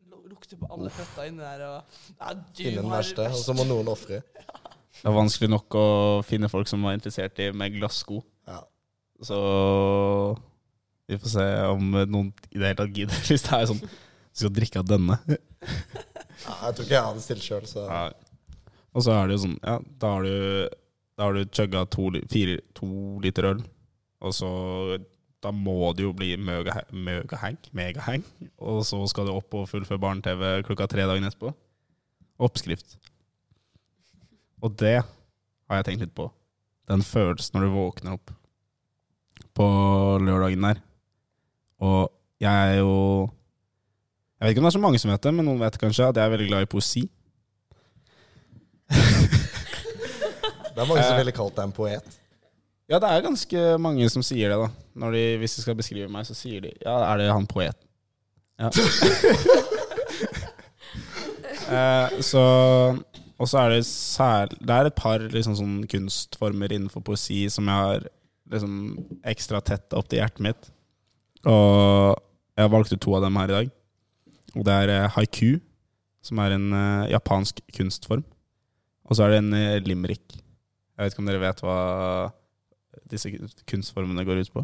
[0.07, 3.65] Lu- Lukter på alle føtta inni der og ja, Finne den verste, og så må
[3.67, 4.21] noen ofre.
[4.95, 5.87] Det er vanskelig nok å
[6.23, 8.21] finne folk som var interessert i med glassko.
[8.47, 8.61] Ja.
[9.27, 9.35] Så
[11.07, 14.39] vi får se om noen i det hele tatt gidder, hvis det er sånn Du
[14.41, 15.15] skal drikke av denne.
[15.25, 18.05] Ja, jeg tror ikke jeg hadde stilt sjøl, så Ja.
[18.95, 20.69] Og så er det jo sånn Ja, da har du
[21.17, 22.87] Da har du chugga to, li- fire, to
[23.23, 23.61] liter øl,
[24.21, 24.49] og så
[25.45, 28.23] Da må det jo bli møga- møgaheng, megaheng,
[28.57, 31.51] og så skal du opp og fullføre barne-TV klokka tre dagen etterpå.
[32.41, 32.95] Oppskrift.
[34.65, 36.25] Og det har jeg tenkt litt på.
[36.89, 38.33] Den følelsen når du våkner opp
[39.55, 39.67] på
[40.25, 40.81] lørdagen der.
[41.81, 43.29] Og jeg er jo
[44.39, 46.07] Jeg vet ikke om det er så mange som vet det, men noen vet kanskje
[46.09, 47.09] at jeg er veldig glad i poesi.
[50.75, 51.17] Det er mange som Eh.
[51.21, 52.17] ville kalt deg en poet.
[52.89, 54.67] Ja, det er ganske mange som sier det, da.
[55.11, 57.75] De, hvis de skal beskrive meg, så sier de Ja, er det han poet?
[58.59, 58.69] Ja.
[61.71, 62.43] eh, så
[63.39, 67.67] Og så er det sær, Det er et par liksom sånn kunstformer innenfor poesi som
[67.67, 68.05] jeg har
[68.51, 68.75] liksom
[69.25, 70.69] ekstra tett opp til hjertet mitt.
[71.49, 72.15] Og
[72.55, 73.73] jeg valgte to av dem her i dag.
[74.55, 75.57] Og det er eh, haiku,
[76.23, 78.23] som er en eh, japansk kunstform.
[79.05, 80.37] Og så er det en eh, limerick.
[80.95, 81.79] Jeg vet ikke om dere vet hva
[83.11, 83.29] disse
[83.67, 84.63] kunstformene går ut på?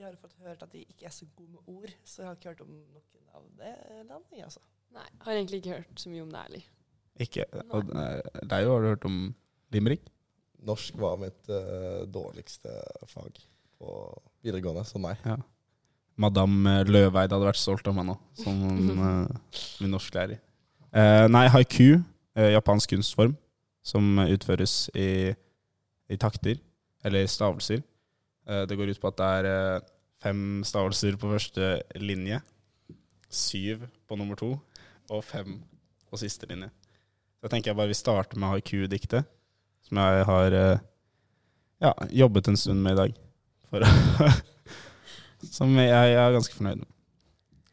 [0.00, 2.38] Jeg har fått hørt at de ikke er så gode med ord, så jeg har
[2.40, 3.74] ikke hørt om noen av det
[4.08, 4.64] landet, altså.
[4.90, 6.64] Nei, har egentlig ikke hørt så mye om det ærlig.
[7.22, 7.44] Ikke.
[7.70, 9.20] Og deg har du hørt om
[9.70, 10.10] limerick?
[10.66, 12.74] Norsk var mitt uh, dårligste
[13.08, 13.38] fag
[13.78, 13.94] på
[14.42, 15.14] videregående, så nei.
[16.20, 18.56] Madame Løveid hadde vært stolt av meg nå, som
[19.00, 20.40] uh, min norsklærer.
[20.90, 22.00] Uh, nei, haiku,
[22.38, 23.36] uh, japansk kunstform,
[23.86, 25.32] som utføres i,
[26.10, 26.58] i takter,
[27.06, 27.84] eller stavelser.
[28.48, 29.88] Uh, det går ut på at det er eh,
[30.20, 31.70] fem stavelser på første
[32.00, 32.40] linje,
[33.30, 34.52] syv på nummer to,
[35.10, 35.60] og fem
[36.10, 36.68] på siste linje.
[37.38, 39.28] Så jeg tenker jeg bare vi starter med haiku-diktet,
[39.86, 40.82] som jeg har eh,
[41.80, 43.20] ja, jobbet en stund med i dag.
[43.70, 44.32] For å
[45.48, 46.88] som jeg, jeg er ganske fornøyd med.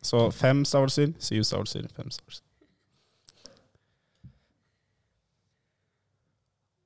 [0.07, 2.43] Så fem stavelser, syv stavelser, fem stavelser.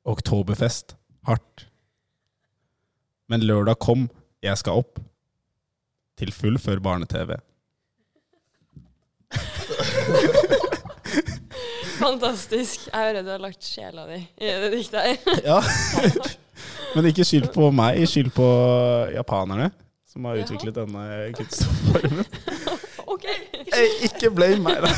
[0.06, 0.96] Oktoberfest.
[1.28, 1.68] Hardt.
[3.30, 4.10] Men lørdag kom,
[4.44, 5.00] jeg skal opp.
[6.18, 7.38] Til full før barne-TV.
[12.02, 12.88] Fantastisk.
[12.90, 15.18] Jeg hører du har lagt sjela di i det diktet her.
[15.46, 15.60] Ja.
[16.96, 18.48] Men ikke skyld på meg, skyld på
[19.14, 19.70] japanerne,
[20.12, 21.06] som har utviklet denne
[21.38, 22.26] kunstformen.
[23.14, 23.26] OK.
[24.08, 24.92] Ikke blame meg, da.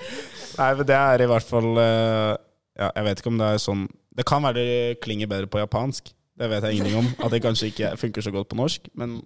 [0.60, 2.32] Nei, men det er i hvert fall eh,
[2.76, 3.84] Ja, jeg vet ikke om det er sånn
[4.18, 6.10] Det kan være det klinger bedre på japansk.
[6.36, 7.08] Det vet jeg ingenting om.
[7.24, 8.88] At det kanskje ikke funker så godt på norsk.
[8.98, 9.20] Men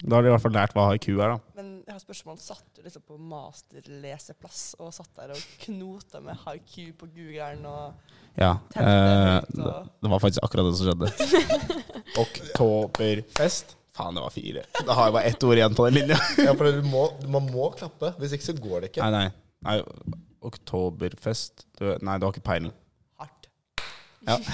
[0.00, 1.38] da har de i hvert fall lært hva haiku er, da.
[1.60, 2.38] Men jeg har spørsmål.
[2.42, 8.16] Satt du liksom på masterleseplass og satt der og knota med haiku på googeren og
[8.40, 8.54] Ja.
[8.78, 11.10] Eh, det, og det var faktisk akkurat det som skjedde.
[12.24, 13.76] Oktoberfest.
[13.96, 14.62] Faen, det var fire.
[14.86, 16.18] Da har jeg bare ett ord igjen på den linja.
[16.46, 19.06] Ja, for du må, man må klappe, hvis ikke så går det ikke.
[19.08, 19.30] Nei, nei.
[19.66, 22.72] nei Oktoberfest du, Nei, du har ikke peiling.
[23.20, 23.50] hardt.
[24.28, 24.38] Ja.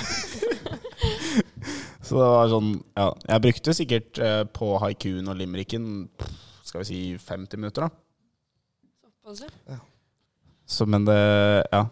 [2.07, 5.87] Så det var sånn Ja, jeg brukte sikkert eh, på haikuen og limericken
[6.67, 7.91] skal vi si 50 minutter, da.
[9.03, 9.79] Såpass, ja.
[10.67, 11.21] Så, men det
[11.73, 11.85] Ja.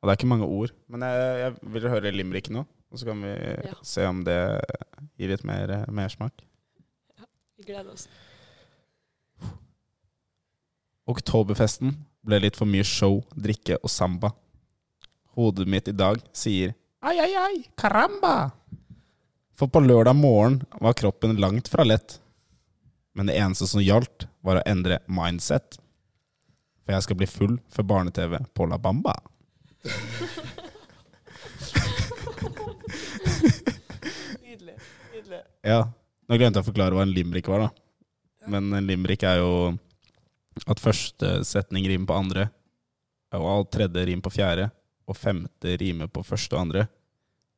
[0.00, 0.70] Og det er ikke mange ord.
[0.92, 2.62] Men jeg, jeg vil høre limericken nå,
[2.96, 3.34] og så kan vi
[3.68, 3.74] Ja.
[3.84, 4.38] se om det
[5.20, 6.32] gir litt mer mersmak.
[7.18, 7.24] Ja,
[7.58, 8.08] Vi gleder oss.
[11.06, 11.92] Oktoberfesten
[12.26, 14.32] ble litt for mye show, drikke og samba.
[15.36, 18.50] Hodet mitt i dag sier ai, ai, ai, caramba!
[19.56, 22.18] For på lørdag morgen var kroppen langt fra lett.
[23.14, 25.78] Men det eneste som gjaldt, var å endre mindset.
[26.84, 29.14] For jeg skal bli full for barne-TV på La Bamba.
[34.42, 34.74] Nydelig.
[35.14, 35.40] Nydelig.
[35.66, 35.80] Ja,
[36.30, 37.70] nå glemte jeg å forklare hva en limerick var, da.
[38.46, 39.74] Men en limerick er jo
[40.70, 42.44] at første setning rimer på andre,
[43.34, 44.68] og all tredje rimer på fjerde,
[45.10, 46.86] og femte rimer på første og andre.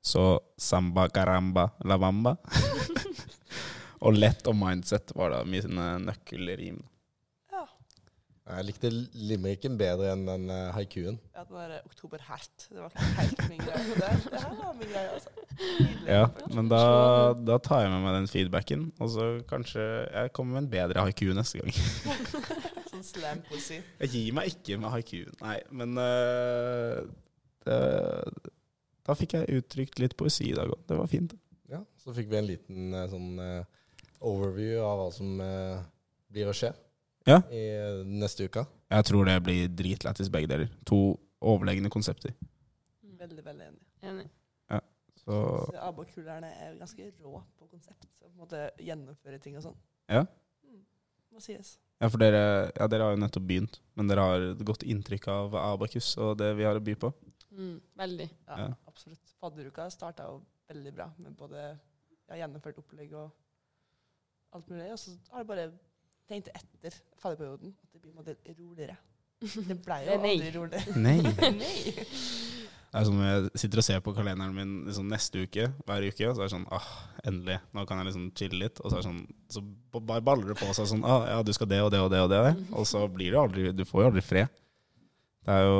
[0.00, 0.24] Så
[0.56, 2.38] samba, caramba, la bamba.
[4.04, 6.80] og lett og mindset var da mine nøkkelrim.
[8.48, 8.88] Jeg likte
[9.28, 11.18] limericken bedre enn den eh, haikuen.
[11.36, 12.64] ja det var oktoberhert.
[12.70, 13.82] Det var ikke helt min greie.
[13.88, 15.32] Det, det her var min greie, altså.
[15.58, 16.06] Nydelig.
[16.08, 16.22] Ja,
[16.54, 16.80] men da,
[17.50, 21.04] da tar jeg med meg den feedbacken, og så kanskje jeg kommer med en bedre
[21.04, 21.76] haiku neste gang.
[22.92, 23.82] Sånn slam-poesi.
[24.00, 27.04] Jeg gir meg ikke med haikuen, Nei, men uh,
[27.68, 27.78] det,
[29.04, 30.80] Da fikk jeg uttrykt litt poesi i dag òg.
[30.88, 31.36] Det var fint.
[31.68, 33.64] Ja, så fikk vi en liten eh, sånn eh,
[34.24, 35.82] overview av hva som eh,
[36.32, 36.72] blir å skje
[37.28, 37.38] Ja.
[37.52, 38.64] i eh, neste uke.
[38.90, 40.70] Jeg tror det blir dritlættis begge deler.
[40.88, 40.98] To
[41.44, 42.32] overlegne konsepter.
[43.18, 43.82] Veldig, veldig enig.
[44.08, 44.26] Enig.
[44.70, 44.78] Ja,
[45.18, 45.36] Så
[45.82, 48.06] Abakkullerne er ganske rå på konsept.
[48.16, 49.76] Så på en måte gjennomføre ting og sånn.
[50.08, 50.22] Ja.
[50.64, 50.80] Mm,
[51.34, 51.74] må sies.
[52.00, 55.26] Ja, for dere, ja, dere har jo nettopp begynt, men dere har et godt inntrykk
[55.34, 57.10] av Abakus og det vi har å by på.
[57.50, 58.28] Mm, veldig.
[58.46, 58.68] Ja, Ja.
[58.86, 59.34] absolutt.
[59.42, 61.64] Fadderuka starta jo veldig bra med både
[62.30, 63.32] ja, gjennomført opplegg og
[64.54, 64.92] alt mulig.
[64.92, 65.66] Og så har det bare
[66.28, 68.96] tenkt etter fadderperioden at det blir måte roligere.
[69.68, 70.32] Det ble jo Nei.
[70.34, 70.80] aldri rolig.
[71.06, 71.18] Nei.
[71.22, 71.74] Nei.
[72.88, 76.24] Det er sånn Jeg sitter og ser på kalenderen min liksom neste uke, hver uke,
[76.30, 76.86] og så er det sånn ah,
[77.28, 78.80] endelig, nå kan jeg liksom chille litt.
[78.80, 79.20] Og så er det sånn
[79.52, 79.62] Så
[80.00, 82.22] bare baller det på seg sånn ah, ja, du skal det og det og det
[82.24, 82.54] og det.
[82.72, 84.56] Og så blir det aldri Du får jo aldri fred.
[85.48, 85.76] Det er jo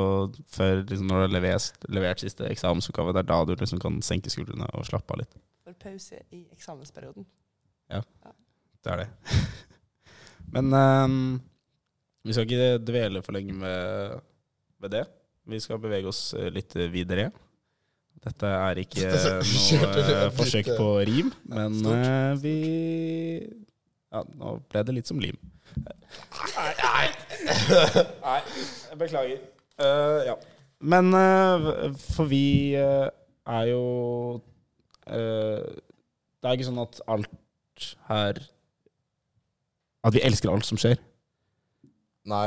[0.49, 3.99] før liksom, når du har levert, levert siste eksamensoppgave, det er da du liksom kan
[4.05, 5.35] senke skuldrene og slappe av litt.
[5.65, 7.27] For pause i eksamensperioden.
[7.93, 8.01] Ja,
[8.85, 9.09] Det er det.
[10.55, 11.19] Men um,
[12.25, 14.17] vi skal ikke dvele for lenge med,
[14.81, 15.05] med det.
[15.49, 17.29] Vi skal bevege oss eh, litt videre.
[18.19, 22.55] Dette er ikke noe eh, forsøk eh, på rim, men eh, vi
[24.09, 25.37] Ja, nå ble det litt som lim.
[25.79, 27.05] Nei, nei.
[28.25, 29.41] nei jeg beklager.
[29.79, 30.35] Uh, ja.
[30.79, 33.07] Men uh, for vi uh,
[33.49, 33.83] er jo
[35.07, 35.65] eh,
[36.39, 38.39] Det er ikke sånn at alt her
[40.05, 40.99] At vi elsker alt som skjer.
[42.29, 42.45] Nei,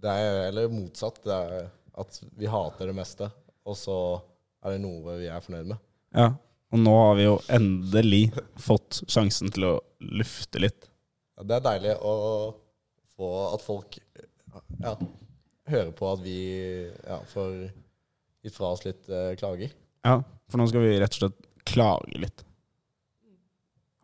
[0.00, 1.20] det er eller motsatt.
[1.24, 3.28] Det er at vi hater det meste,
[3.66, 3.96] og så
[4.64, 5.82] er det noe vi er fornøyd med.
[6.16, 6.32] Ja.
[6.68, 8.22] Og nå har vi jo endelig
[8.60, 9.74] fått sjansen til å
[10.04, 10.88] lufte litt.
[11.38, 12.12] Ja, det er deilig å
[13.16, 13.96] få at folk
[14.82, 14.92] ja,
[15.70, 16.40] hører på at vi
[16.84, 17.54] ja, får
[18.44, 19.72] gitt fra oss litt eh, klager.
[20.04, 22.44] Ja, for nå skal vi rett og slett klage litt.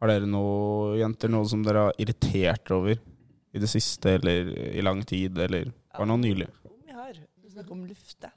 [0.05, 4.83] Har dere noe, jenter, noe som dere har irritert over i det siste, eller i
[4.85, 6.45] lang tid, eller bare noe nylig?
[6.69, 8.29] Om vi har Du snakker om lufte.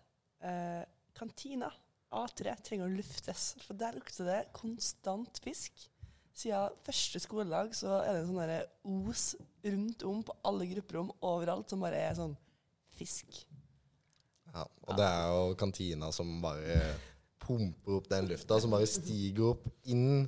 [0.48, 0.86] Eh,
[1.20, 1.68] kantina,
[2.16, 3.50] A3, trenger å luftes.
[3.66, 5.90] For der lukter det konstant fisk.
[6.32, 9.28] Siden første skoledag så er det en sånn os
[9.68, 12.40] rundt om på alle grupperom overalt som bare er sånn
[12.96, 13.44] fisk.
[14.54, 16.80] Ja, og det er jo kantina som bare
[17.48, 20.28] pumper opp den lufta, som bare stiger opp inn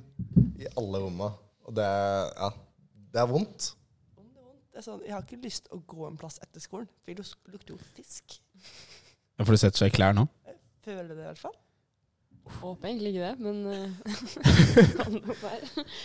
[0.60, 1.28] i alle romma.
[1.68, 2.48] Og det er, ja,
[3.14, 3.60] det er vondt.
[4.16, 4.66] Det er vondt.
[4.70, 7.26] Det er sånn, jeg har ikke lyst å gå en plass etter skolen, for det
[7.52, 8.26] lukter jo fisk.
[9.36, 10.24] Ja, for du setter seg i klær nå?
[10.48, 11.58] Jeg føler det i hvert fall.
[12.60, 13.90] Håper egentlig ikke det, men eh,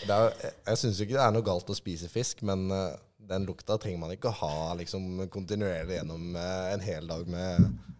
[0.05, 2.97] det er, jeg jeg syns ikke det er noe galt å spise fisk, men eh,
[3.25, 7.49] den lukta trenger man ikke å ha liksom, kontinuerlig gjennom eh, en hel dag med,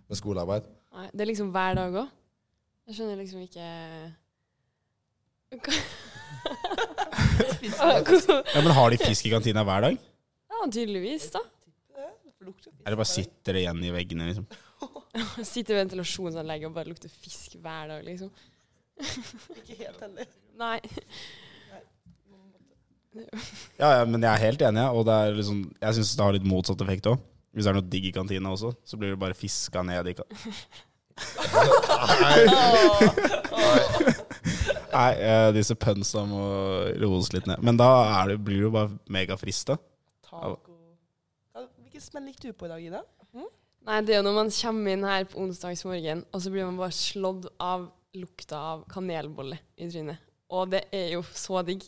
[0.06, 0.64] med skolearbeid.
[0.96, 2.10] Nei, det er liksom hver dag òg.
[2.86, 3.66] Jeg skjønner liksom ikke
[8.56, 9.98] Ja, Men har de fisk i kantina hver dag?
[10.52, 11.42] Ja, tydeligvis, da.
[12.86, 14.46] Eller bare sitter det igjen i veggene, liksom?
[15.54, 18.30] Sitter i ventilasjonsanlegget og bare lukter fisk hver dag, liksom.
[19.58, 20.30] Ikke helt heller.
[20.60, 20.78] Nei.
[23.80, 24.90] Ja, ja, men jeg er helt enig, ja.
[24.92, 27.24] og det er liksom, jeg syns det har litt motsatt effekt òg.
[27.56, 30.18] Hvis det er noe digg i kantina også, så blir det bare fiska ned i
[30.18, 30.28] ka
[31.16, 32.46] Nei,
[34.96, 35.12] Nei,
[35.56, 36.42] disse pønsa må
[37.02, 37.64] roes litt ned.
[37.66, 37.90] Men da
[38.22, 39.78] er det, blir du jo bare megafrista.
[40.32, 43.02] Hvilken smell gikk du på i dag, Ida?
[43.86, 46.80] Nei, det er jo når man kommer inn her på onsdagsmorgen, og så blir man
[46.80, 47.86] bare slått av
[48.18, 50.24] lukta av kanelbolle i trynet.
[50.56, 51.84] Og det er jo så digg.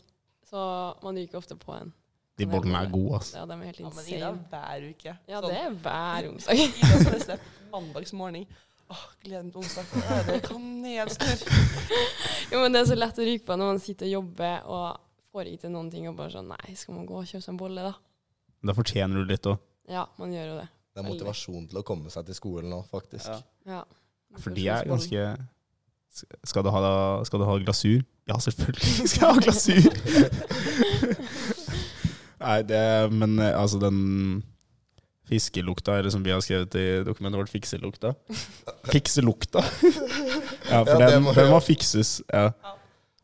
[0.47, 0.59] Så
[1.03, 1.89] man ryker ofte på en.
[2.37, 3.39] De bollene er gode, altså.
[3.39, 4.13] Ja, de er helt insane.
[4.13, 5.13] Ja, men Ida hver uke.
[5.27, 5.49] Ja, Sånn.
[5.49, 6.61] det er hver onsdag.
[6.67, 8.45] Ida så er snett mandagsmorgen.
[8.87, 9.85] Åh, gleden til onsdag.
[10.27, 11.41] det kanelsnurr.
[12.51, 14.85] Jo, men det er så lett å ryke på når man sitter og jobber og
[15.35, 17.51] får ikke til noen ting, og bare sånn Nei, skal man gå og kjøpe seg
[17.53, 17.93] en bolle, da?
[18.67, 19.57] Da fortjener du litt òg.
[19.91, 20.67] Ja, man gjør jo det.
[20.95, 23.29] Det er motivasjon til å komme seg til skolen nå, faktisk.
[23.67, 23.81] Ja.
[24.41, 25.19] For de er ganske
[26.47, 26.79] skal du, ha,
[27.27, 28.01] skal du ha glasur?
[28.27, 29.91] Ja, selvfølgelig skal jeg ha glasur!
[32.41, 34.43] Nei, det Men eh, altså, den
[35.27, 38.13] fiskelukta, eller som vi har skrevet i dokumentet vårt, fikselukta
[38.93, 39.63] Fikselukta!
[40.71, 42.21] ja, for Ja, den, må den må fikses.
[42.33, 42.51] Ja.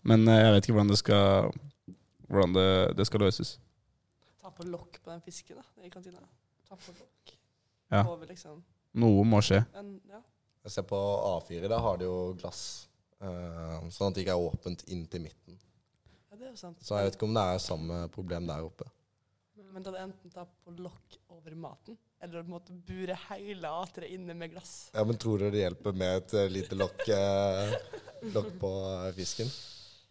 [0.03, 1.53] Men eh, jeg vet ikke hvordan det skal
[2.27, 3.57] Hvordan det, det skal løses.
[4.41, 6.19] Ta på lokk på den fisken da, i kantina.
[6.67, 7.35] Ta på lokk.
[7.93, 8.01] Ja.
[8.07, 8.63] Over liksom.
[8.97, 9.59] Noe må skje.
[9.77, 10.21] En, ja.
[10.65, 12.87] Jeg ser på A4, da har de jo glass,
[13.21, 15.59] eh, sånn at det ikke er åpent inn til midten.
[16.31, 16.79] ja, det er jo sant.
[16.81, 18.87] Så jeg vet ikke om det er samme problem der oppe.
[19.73, 23.15] Men da hadde det enten tatt på lokk over maten, eller på en måte bure
[23.27, 24.73] hele A3 inne med glass.
[24.93, 27.73] Ja, men tror du det hjelper med et eh, lite lokk, eh,
[28.35, 28.69] lokk på
[29.07, 29.49] eh, fisken?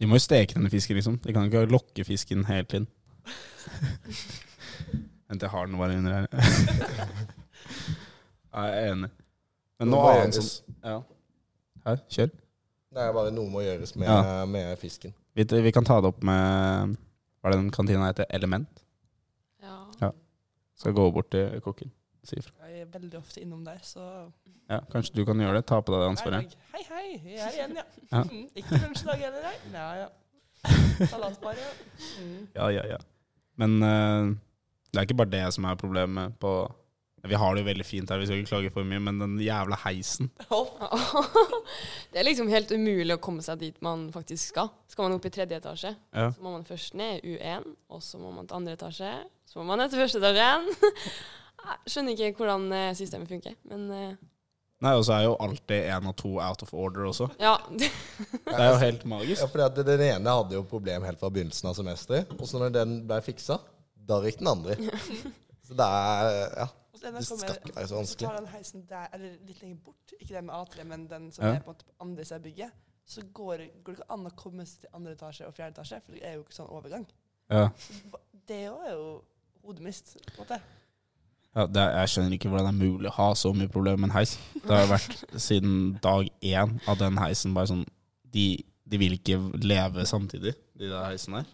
[0.01, 1.15] De må jo steke denne fisken, liksom.
[1.23, 2.87] De kan ikke lokke fisken helt inn.
[5.31, 6.27] Vent, jeg har den bare under her.
[8.53, 9.11] Nei, jeg er enig.
[9.79, 10.51] Men Noe noe annet gjøres.
[10.59, 10.97] som Ja.
[11.87, 12.29] Her, kjør.
[12.93, 14.43] Det er bare noe må gjøres med, Ja.
[14.45, 15.15] med fisken.
[15.33, 16.97] Vi, vi kan ta det opp med
[17.41, 18.27] Hva er det den kantina heter?
[18.29, 18.82] Element?
[20.79, 21.91] Skal gå bort til kokken
[22.27, 22.53] si ifra.
[22.69, 24.03] Jeg er veldig ofte innom der, så
[24.69, 25.65] Ja, kanskje du kan gjøre det?
[25.67, 26.53] Ta på deg det ansvaret.
[26.73, 27.87] Hei, hei, jeg er igjen, ja.
[28.11, 28.21] Ja.
[28.31, 29.55] Mm, ikke lunsjdag heller, nei.
[29.73, 31.07] Ja, ja.
[31.11, 31.73] Salatbar, ja.
[32.21, 32.45] Mm.
[32.55, 33.01] Ja, ja, ja.
[33.59, 34.31] Men uh,
[34.91, 36.53] det er ikke bare det som er problemet på
[37.27, 39.35] Vi har det jo veldig fint her, vi skal ikke klage for mye, men den
[39.39, 40.27] jævla heisen
[42.11, 44.73] det er liksom helt umulig å komme seg dit man faktisk skal.
[44.91, 46.31] Skal man opp i tredje etasje, ja.
[46.31, 49.13] så må man først ned U1, og så må man til andre etasje.
[49.53, 50.69] Så må man etter første etasjen.
[51.63, 54.13] Jeg skjønner ikke hvordan eh, systemet funker, men eh,
[54.83, 57.29] Nei, og så er jo alltid én og to out of order også.
[57.39, 57.53] ja.
[57.79, 57.87] Det
[58.51, 59.39] er jo helt magisk.
[59.39, 62.33] Ja, for Den ene hadde jo problem helt fra begynnelsen av semesteret.
[62.35, 63.61] Og så når den ble fiksa,
[63.95, 64.75] da røyk den andre.
[65.69, 66.67] Så det er Ja.
[67.03, 70.35] Det skal ikke være så så tar den heisen der, eller litt lenger bort, ikke
[70.35, 71.53] den med A3, men den som Ja.
[71.55, 72.71] er på en måte på andre siden av bygget,
[73.07, 75.99] så går, går det ikke an å komme seg til andre etasje og fjerde etasje,
[76.05, 77.03] for det er jo ikke sånn overgang.
[77.51, 77.65] Ja.
[78.47, 79.07] Det òg er jo
[79.63, 80.59] hodemist, på en måte.
[81.53, 84.01] Ja, det er, jeg skjønner ikke hvordan det er mulig å ha så mye problemer
[84.01, 84.37] med en heis.
[84.55, 87.83] Det har jo vært siden dag én av den heisen bare sånn
[88.33, 88.47] De,
[88.89, 91.51] de vil ikke leve samtidig, de der heisene her.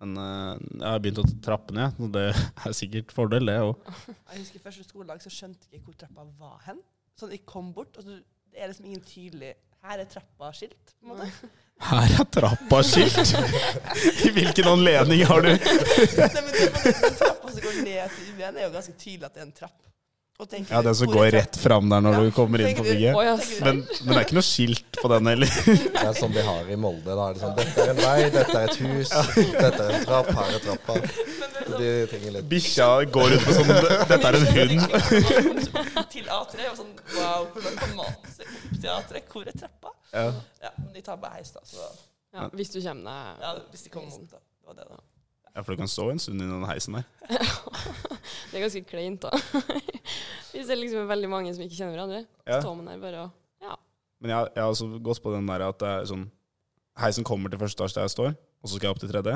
[0.00, 3.92] Men uh, jeg har begynt å trappe ned, og det er sikkert fordel, det òg.
[4.08, 6.80] Jeg husker første skoledag så skjønte jeg ikke hvor trappa var hen.
[7.20, 8.16] Sånn, jeg kom bort, og så
[8.54, 11.52] det er liksom ingen tydelig Her er trappa skilt, på en måte.
[11.82, 13.34] Her er trappa skilt!
[14.24, 18.54] I hvilken anledning har du Nei, men det, den trappa som går ned til UN,
[18.56, 19.80] er jo ganske tydelig at det er en trapp.
[20.42, 22.82] Og tenker Ja, den som går rett fram der når Ja, du kommer inn på
[22.82, 23.14] bygget.
[23.62, 25.52] Men, men det er ikke noe skilt på den heller.
[25.94, 27.06] Det er sånn de har i Molde.
[27.06, 29.12] Da er det sånn Dette er en vei, dette er et hus,
[29.54, 30.98] dette er en trapp, her er trappa.
[31.64, 33.70] De Bikkja går rundt med sånn
[34.10, 35.68] Dette er en hund.
[36.14, 39.22] til A3 og sånn Wow, hvordan kan maten seg opp til A3?
[39.30, 39.93] Hvor er trappa?
[40.14, 40.28] Ja.
[40.62, 41.60] Ja, men de tar bare heis, da.
[41.66, 41.80] Så
[42.34, 44.38] ja, hvis du kommer deg ja, hvis de kommer opp, da.
[44.38, 45.00] Det var det, da.
[45.54, 47.04] ja, for du kan stå en stund i den heisen der.
[48.50, 49.30] Det er ganske kleint, da.
[50.54, 52.60] Hvis det liksom er veldig mange som ikke kjenner hverandre, Ja.
[52.62, 53.30] står man der bare og
[53.64, 53.74] Ja.
[54.22, 56.28] Men jeg, jeg har også gått på den der at det er sånn
[57.02, 58.28] Heisen kommer til første etasje der jeg står,
[58.62, 59.34] og så skal jeg opp til tredje.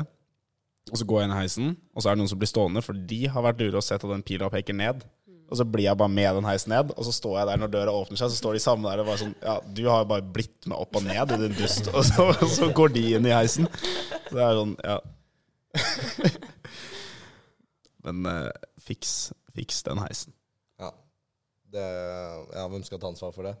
[0.93, 2.81] Og så går jeg inn i heisen, og så er det noen som blir stående,
[2.85, 5.03] for de har vært lure og sett at den pila peker ned.
[5.49, 7.71] Og så blir jeg bare med den heisen ned, og så står jeg der når
[7.73, 10.09] døra åpner seg, så står de samme der og bare sånn Ja, du har jo
[10.11, 11.89] bare blitt med opp og ned, din dust.
[11.89, 13.69] Og så, og så går de inn i heisen.
[13.73, 14.99] Så det er sånn, ja.
[18.05, 19.15] Men eh, fiks,
[19.57, 20.35] fiks den heisen.
[20.81, 20.91] Ja.
[21.73, 21.87] Det,
[22.53, 23.55] ja, hvem skal ta ansvar for det?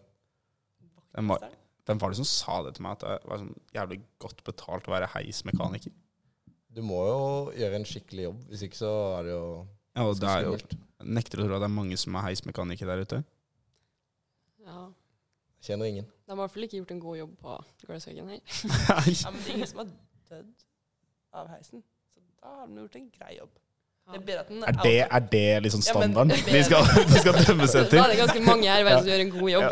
[1.17, 1.47] Hvem var,
[1.89, 4.87] hvem var det som sa det til meg, at det var sånn jævlig godt betalt
[4.89, 5.95] å være heismekaniker?
[6.69, 7.21] Du må jo
[7.57, 9.45] gjøre en skikkelig jobb, hvis ikke så er det jo
[9.97, 10.53] Ja, og det er jo.
[10.99, 13.21] Jeg nekter å tro at det er mange som er heismekanikere der ute.
[14.67, 14.87] ja.
[15.59, 16.05] Kjenner ingen.
[16.07, 18.39] De har i hvert fall ikke gjort en god jobb på Gløshaugen her.
[19.11, 19.89] Ja, men det er ingen som har
[20.29, 20.61] dødd
[21.35, 21.81] av heisen.
[22.13, 23.57] Så da har de gjort en grei jobb.
[24.09, 27.19] Det er den Er det, er det liksom Ja, men standarden er vi skal, vi
[27.19, 29.67] skal dømmes Da er det ganske mange her som gjør en god jobb.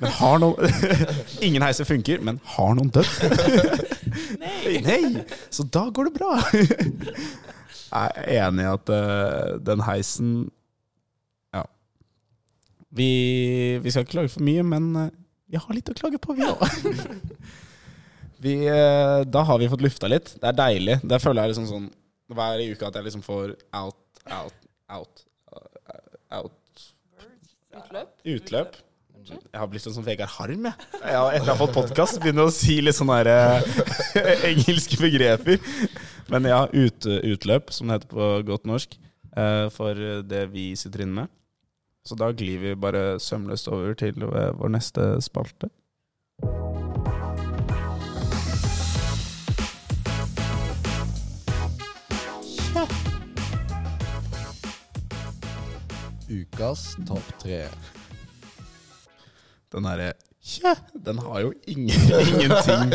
[0.00, 0.56] Men har noen
[1.50, 3.12] Ingen heiser funker, men har noen dødd?
[4.44, 4.78] Nei!
[4.86, 5.02] Nei!
[5.52, 6.32] Så da går det bra.
[7.90, 10.34] Jeg er enig i at eh, den heisen
[11.54, 11.64] Ja.
[12.94, 13.10] Vi,
[13.82, 15.10] vi skal ikke klage for mye, men eh,
[15.50, 16.62] vi har litt å klage på, vi òg.
[18.40, 20.30] Vi, eh, da har vi fått lufta litt.
[20.40, 20.94] Det er deilig.
[21.04, 21.88] Det føler jeg liksom sånn
[22.32, 23.98] hver uke at jeg liksom får out,
[24.32, 24.54] out,
[24.88, 25.26] out,
[26.32, 26.86] out
[27.76, 28.14] Utløp.
[28.24, 28.78] utløp.
[29.28, 30.88] Jeg har blitt sånn som Vegard Harm, jeg.
[31.04, 33.68] Ja, etter jeg har fått podkast, begynner å si litt sånne her,
[34.54, 35.60] engelske begreper.
[36.30, 38.92] Men ja, ut, utløp, som det heter på godt norsk,
[39.34, 41.32] eh, for det vi sitter inne med.
[42.06, 45.72] Så da glir vi bare sømløst over til eh, vår neste spalte.
[56.30, 57.64] Ukas topp tre.
[59.74, 61.90] Den herre Tja, den har jo ingen,
[62.30, 62.94] ingenting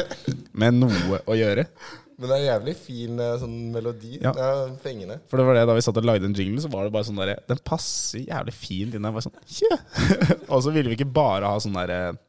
[0.58, 1.68] med noe å gjøre.
[2.16, 4.14] Men det er en jævlig fin eh, sånn melodi.
[4.24, 4.32] Ja.
[4.36, 5.18] Det er fengende.
[5.32, 7.08] For det var det da vi satt og lagde en jingle, så var det bare
[7.10, 9.16] sånn derre Den passer jævlig fint inn der.
[9.16, 9.84] Bare sånn, yeah.
[10.54, 12.22] og så ville vi ikke bare ha sånne der,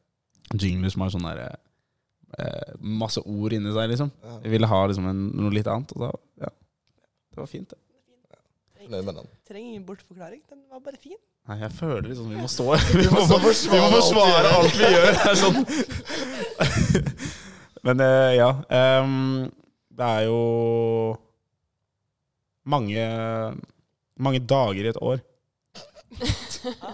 [0.58, 1.48] jingler som har sånn derre
[2.38, 4.10] eh, Masse ord inni seg, liksom.
[4.42, 5.94] Vi ville ha liksom en, noe litt annet.
[5.94, 6.10] Og da,
[6.46, 6.52] ja.
[7.30, 7.78] Det var fint, det.
[8.86, 9.30] Fornøyd med den.
[9.46, 10.42] Trenger ingen bortforklaring.
[10.50, 11.18] Den var bare fin.
[11.46, 15.08] Nei, jeg føler liksom vi må stå Vi må, vi må forsvare alt vi gjør.
[15.14, 15.58] Det er sånn.
[17.86, 18.48] Men eh, ja.
[18.74, 19.46] ehm,
[19.96, 20.40] det er jo
[22.66, 23.06] mange
[24.16, 25.20] mange dager i et år.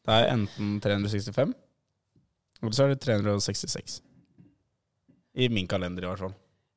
[0.00, 1.50] Det er enten 365,
[2.62, 3.98] eller så er det 366.
[5.38, 6.32] I min kalender, i hvert fall.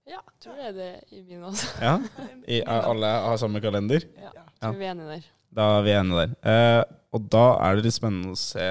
[0.05, 1.69] Ja, jeg tror det er det i min også.
[1.81, 1.93] Ja,
[2.53, 4.03] i, Alle har samme kalender.
[4.19, 4.43] Ja, Ja.
[4.69, 5.25] tror vi er enige der.
[5.55, 6.35] Da er vi enige der.
[6.51, 6.83] Eh,
[7.15, 8.67] og da er det litt spennende å se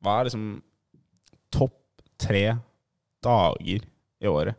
[0.00, 0.46] hva er liksom
[1.52, 1.76] topp
[2.20, 2.44] tre
[3.24, 3.84] dager
[4.20, 4.56] i året.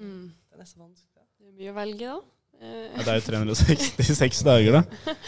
[0.00, 0.32] Mm.
[0.50, 1.24] Den er så vanskelig.
[1.38, 2.20] Det er mye å velge, da.
[2.60, 4.82] Eh, Ja, det er jo 366 dager, da.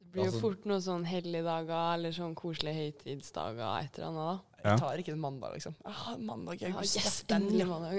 [0.00, 4.24] Det blir jo Altså- fort noen sånn helligdager eller sånn koselige høytidsdager et eller annet,
[4.24, 4.36] da.
[4.64, 4.70] Ja.
[4.72, 5.74] Jeg tar ikke en mandag, liksom.
[5.84, 6.96] Ah, mandag Ja, august.
[6.96, 7.66] yes, den, endelig ja.
[7.74, 7.94] mandag.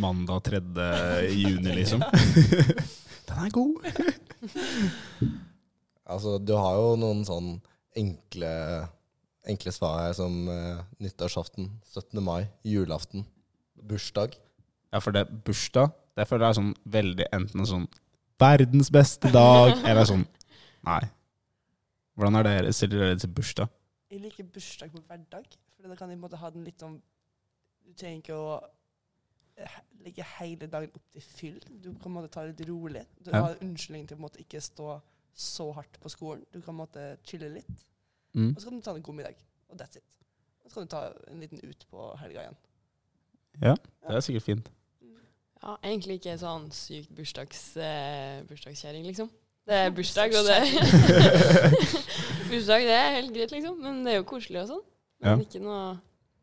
[0.00, 0.60] Mandag 3.
[1.36, 2.00] juni, liksom.
[3.26, 3.76] Den er god.
[6.06, 7.52] Altså, du har jo noen sånn
[7.98, 8.50] enkle,
[9.46, 12.22] enkle svar her, som uh, nyttårsaften, 17.
[12.24, 13.24] mai, julaften,
[13.88, 14.36] bursdag.
[14.92, 17.88] Ja, for det bursdag, det føler jeg er sånn veldig enten en sånn
[18.40, 20.26] verdens beste dag, eller sånn
[20.86, 21.02] Nei.
[22.16, 22.72] Hvordan er dere?
[22.72, 23.68] Stiller dere til bursdag?
[24.12, 26.80] Jeg liker bursdag på hverdag, for da kan jeg på en måte ha den litt
[26.80, 27.00] sånn
[27.86, 28.54] Du trenger ikke å
[29.56, 29.74] eh,
[30.04, 31.58] legge hele dagen opp til fyll.
[31.82, 33.02] Du kan på en måte ta det litt rolig.
[33.22, 33.42] Du Ja.
[33.44, 35.00] har unnskyldning til på en måte ikke stå
[35.36, 36.42] så hardt på skolen.
[36.52, 37.84] Du kan på en måte chille litt.
[38.34, 38.50] Mm.
[38.54, 39.34] Og så kan du ta en god middag.
[39.70, 40.04] Og that's it.
[40.64, 42.56] Og så kan du ta en liten ut på helga igjen.
[43.62, 43.74] Ja,
[44.08, 44.68] det er sikkert fint.
[45.62, 49.30] Ja, egentlig ikke sånn sykt bursdags, eh, bursdagskjerring, liksom.
[49.66, 50.58] Det er bursdag, og det
[52.50, 53.80] Bursdag, det er helt greit, liksom.
[53.82, 54.84] Men det er jo koselig og sånn.
[55.24, 55.44] Men Ja.
[55.46, 55.98] ikke noe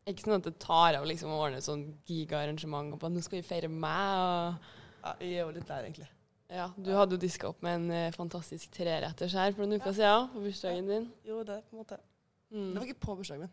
[0.06, 3.12] ikke sånn at det tar av liksom, å ordne et sånn gigaarrangement og på at
[3.14, 4.18] nå skal vi feire meg.
[4.20, 4.58] og
[5.04, 6.08] Ja, jeg er jo litt der, egentlig.
[6.50, 9.92] ja, Du hadde jo diska opp med en eh, fantastisk treretters her for noen uker
[9.96, 11.10] siden på bursdagen din.
[11.24, 12.74] Jo, det er på en måte Det Mm.
[12.76, 13.50] var ikke på bursdagen min.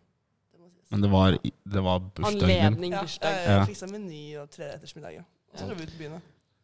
[0.92, 2.60] Men det var, det var bursdagen din.
[2.66, 3.38] Anledning bursdag.
[3.46, 3.56] Ja.
[3.62, 5.16] jeg fiksa meny og trerettersmiddag.
[5.22, 5.26] Ja.
[5.52, 5.70] Og så Ja.
[5.72, 6.22] dro vi ut på byen.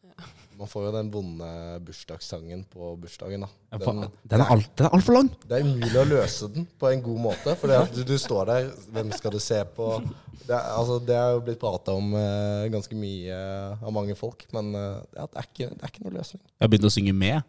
[0.07, 0.27] Ja.
[0.57, 1.49] Man får jo den vonde
[1.85, 3.49] bursdagssangen på bursdagen, da.
[3.77, 5.29] Den, Den er alt- den er lang!
[5.47, 7.55] det er umulig å løse den på en god måte.
[7.55, 10.01] For du, du står der, hvem skal du se på?
[10.47, 14.47] Det altså, det er jo blitt prata om uh, ganske mye uh, av mange folk,
[14.53, 16.41] men ja, det, er ikke, det er ikke noe løsning.
[16.41, 17.43] Jeg har begynt å synge med.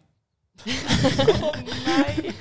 [1.47, 2.33] Å nei!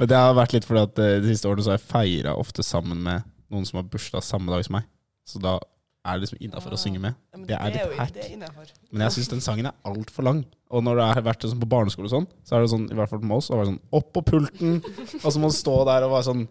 [0.00, 2.32] Men det har vært litt fordi at eh, de siste årene så har jeg feira
[2.40, 4.84] ofte sammen med noen som har bursdag samme dag som meg.
[5.26, 5.58] Så da
[6.06, 7.14] er det liksom innafor å synge med.
[7.34, 8.12] Ja, Det er litt jo hack.
[8.14, 8.70] det er innenfor.
[8.90, 10.44] Men jeg syns den sangen er altfor lang.
[10.70, 12.94] Og når det har vært sånn på barneskole og sånn, så er det sånn, i
[12.96, 14.80] hvert fall med oss, så var det sånn opp på pulten,
[15.24, 16.48] og så må man stå der og være sånn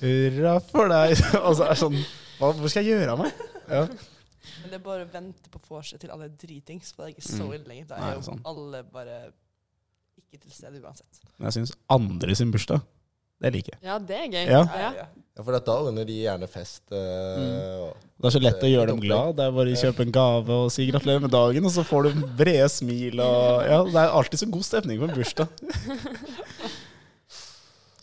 [0.00, 1.18] Hurra for deg!
[1.46, 1.96] Og så er det sånn
[2.38, 3.32] hva, Hvor skal jeg gjøre av meg?
[3.68, 3.80] Ja.
[4.62, 7.16] Men det er bare å vente på vorset til alle er dritings, for det er
[7.16, 7.54] ikke så Mm.
[7.56, 7.86] ille lenger.
[7.90, 8.40] Da er jo sånn.
[8.46, 9.16] alle bare
[10.18, 11.18] ikke til stede uansett.
[11.38, 12.82] Men jeg syns andre sin bursdag,
[13.42, 13.82] det liker jeg.
[13.90, 14.46] Ja, det er gøy.
[14.50, 14.62] Ja.
[14.94, 15.06] Ja.
[15.38, 15.44] Ja.
[15.46, 16.82] For da unner de gjerne fest.
[16.90, 18.06] Uh, mm.
[18.18, 19.36] Det er så lett å gjøre dem glad.
[19.38, 22.08] Det er bare å kjøpe en gave og si gratulerer med dagen, og så får
[22.08, 25.52] du brede smil og Ja, det er alltid så god stemning på en bursdag.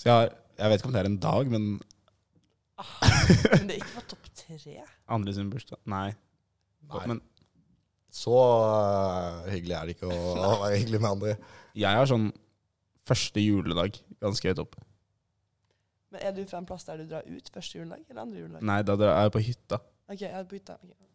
[0.06, 1.64] Så jeg, har, jeg vet ikke om det er en dag, men
[2.78, 4.76] Men det er ikke på topp tre.
[5.10, 6.12] andre sin bursdag Nei.
[6.92, 7.06] Nei.
[7.10, 7.22] Men
[8.14, 11.38] Så uh, hyggelig er det ikke å, å være hyggelig med andre.
[11.74, 12.30] jeg har sånn
[13.06, 14.86] første juledag ganske høyt oppe.
[16.16, 18.62] Men er du fra en plass der du drar ut første juledag eller andre juledag?
[18.64, 19.80] Nei, da er jeg på hytta.
[20.08, 20.78] Ok, jeg er på hytta.
[20.80, 21.10] Ok.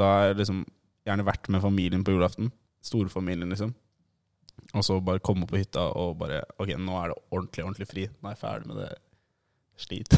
[0.00, 0.62] Da har jeg liksom
[1.06, 2.48] gjerne vært med familien på julaften.
[2.86, 3.74] Storfamilien, liksom.
[4.72, 8.06] Og så bare komme på hytta og bare Ok, nå er det ordentlig, ordentlig fri.
[8.08, 8.88] Nå er jeg ferdig med det
[9.76, 10.12] slit.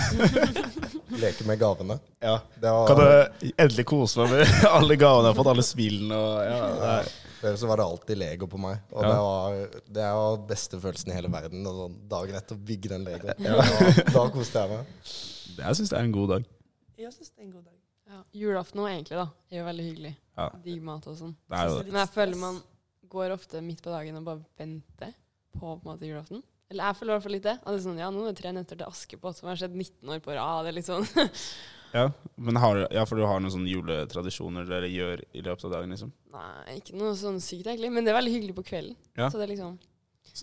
[1.22, 1.96] Leke med gavene.
[2.22, 2.36] ja.
[2.54, 6.18] Det var, Kan du endelig kose meg med alle gavene jeg har fått, alle smilene
[6.18, 6.98] og ja,
[7.38, 8.80] Før så var det alltid Lego på meg.
[8.90, 9.08] Og Ja.
[9.08, 9.58] det var
[9.98, 11.66] det var beste følelsen i hele verden.
[11.70, 13.44] Og sånn, dagen etter å bygge den Legoen.
[13.46, 13.58] Ja.
[13.62, 15.12] Da, da koste jeg meg.
[15.58, 16.48] Jeg syns det er en god dag.
[16.98, 17.76] Jeg syns det er en god dag.
[18.08, 18.18] Ja.
[18.40, 19.26] Julaften òg, egentlig, da.
[19.46, 20.12] Det Er jo veldig hyggelig.
[20.38, 21.34] Ja, Digg mat og sånn.
[21.50, 21.86] Synes.
[21.92, 22.60] Men jeg føler man
[23.14, 25.12] går ofte midt på dagen og bare venter
[25.54, 26.42] på, på en måte, julaften.
[26.68, 27.56] Eller jeg føler i hvert fall litt det.
[27.62, 29.72] At det er sånn, ja, nå er det tre netter til Askepott som har skjedd
[29.78, 30.66] 19 år på rad.
[30.68, 31.08] eller er sånn.
[31.88, 32.02] Ja,
[32.36, 35.94] men har, ja, for du har noen sånne juletradisjoner dere gjør i løpet av dagen,
[35.94, 36.10] liksom?
[36.34, 37.88] Nei, ikke noe sånn sykt, egentlig.
[37.94, 38.98] Men det er veldig hyggelig på kvelden.
[39.16, 39.30] Ja.
[39.32, 39.78] Så det er liksom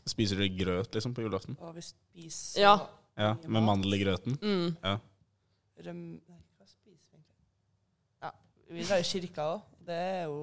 [0.09, 1.53] Spiser dere grøt liksom på julaften?
[1.61, 2.73] Og vi spiser Ja.
[3.15, 4.39] Ja, Med mandel i grøten?
[4.41, 4.97] mm.
[5.85, 6.01] røm...
[6.25, 7.45] Nei, hva spiser vi egentlig?
[8.25, 8.31] Ja,
[8.73, 9.61] vi drar i kirka òg.
[9.85, 10.39] Det er jo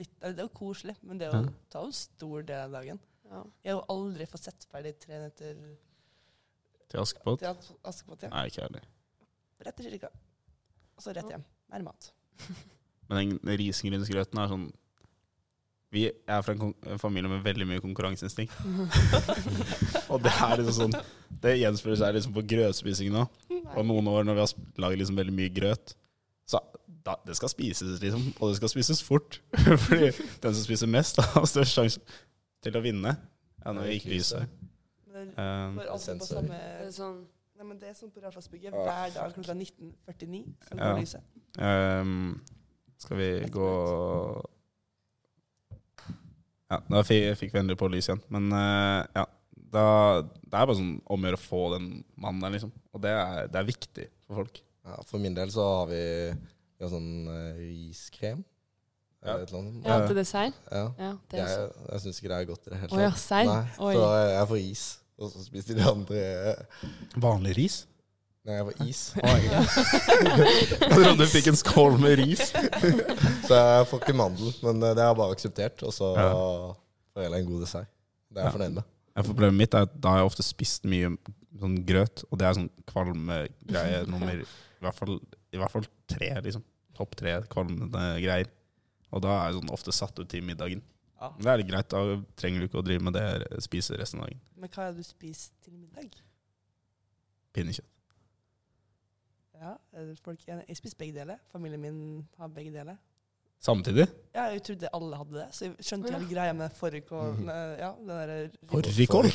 [0.00, 1.52] litt Det er jo koselig, men det er jo, Ja.
[1.70, 3.02] tar jo en stor del av dagen.
[3.30, 3.40] Ja.
[3.64, 5.56] Jeg har jo aldri fått sett ferdig tre netter
[6.92, 7.40] Til Askepott?
[7.42, 8.22] til As- Askepott.
[8.26, 8.30] Ja.
[8.34, 8.86] Nei, ikke heller.
[9.64, 10.10] Rett til kirka.
[10.94, 11.44] Og så rett hjem.
[11.72, 12.10] Mer mat.
[13.10, 14.68] Men den risengrynsgrøten er sånn
[15.94, 18.54] Vi er fra en, en familie med veldig mye konkurranseinstinkt.
[20.10, 20.96] og det er liksom sånn
[21.44, 23.42] Det gjenspeiler seg liksom på grøtspisingen òg.
[23.74, 24.54] Og noen år når vi har
[24.86, 25.94] laget liksom veldig mye grøt,
[26.48, 26.60] så
[27.04, 28.22] da, det skal spises, liksom.
[28.40, 29.40] Og det skal spises fort.
[29.84, 32.00] Fordi den som spiser mest, har størst sjanse
[32.64, 33.14] til å vinne.
[33.64, 34.48] Ja, nå gikk lyset.
[35.14, 37.20] Men det Um, går på samme Det er sånn
[37.54, 38.74] Nei, men det er sånn på Ralfarsbygget.
[38.74, 40.88] Hver dag klokka 19.49 så Ja.
[40.98, 41.22] lyset.
[41.62, 42.40] um,
[42.98, 43.68] skal vi gå
[46.70, 48.22] Ja, da fikk, vi endelig på lys igjen.
[48.34, 49.24] Men uh, ja,
[49.74, 49.84] da,
[50.24, 52.72] det er bare sånn om å gjøre å få den mannen der, liksom.
[52.94, 54.60] Og det er, det er viktig for folk.
[54.84, 56.02] Ja, for min del så har vi,
[56.34, 58.42] vi har sånn uh, riskrem.
[58.42, 59.13] Eller et eller annet.
[59.24, 60.06] Ja, Ja.
[60.06, 60.52] til dessert.
[60.70, 60.84] Ja.
[60.98, 63.32] Ja, det er Jeg, jeg syns ikke det er godt i det hele tatt.
[63.40, 63.94] Oh, Nei, Oi.
[63.94, 64.84] så jeg, jeg får is.
[65.18, 66.22] Og så spiser de andre
[67.22, 67.76] Vanlig ris?
[68.44, 69.02] Nei, jeg får is.
[70.84, 72.42] Jeg trodde du fikk en skål med ris.
[73.48, 75.84] Så jeg får ikke mandel, men eh, det har jeg bare akseptert.
[75.88, 76.10] Og så
[77.14, 77.88] får jeg en god dessert.
[78.28, 78.56] Det er jeg Ja.
[78.58, 78.90] fornøyd med.
[79.24, 81.14] Problemet mitt er at da har jeg ofte spist mye
[81.60, 84.44] sånn grøt, og det er sånn kvalmegreie nummer i
[84.82, 85.20] hvert, fall,
[85.54, 86.64] I hvert fall tre, liksom.
[86.98, 88.50] Topp tre kvalmende greier.
[89.14, 90.82] Og da er jeg sånn ofte satt ut til middagen.
[91.20, 91.28] Ja.
[91.38, 92.00] Det er litt greit, da
[92.36, 94.40] trenger du ikke å drive med det spise resten av dagen.
[94.58, 96.10] Men hva har du spist til middag?
[97.54, 97.90] Pinnekjøtt.
[99.62, 99.76] Ja,
[100.26, 100.42] folk?
[100.50, 101.38] Jeg spiser begge deler.
[101.54, 102.00] Familien min
[102.40, 102.98] har begge deler.
[103.64, 104.04] Samtidig?
[104.34, 106.18] Ja, jeg trodde alle hadde det, så jeg skjønte Ja.
[106.18, 107.30] hele greia med fårikål.
[107.38, 107.48] Mhm.
[107.78, 107.92] Ja,
[108.68, 109.30] Fårikål?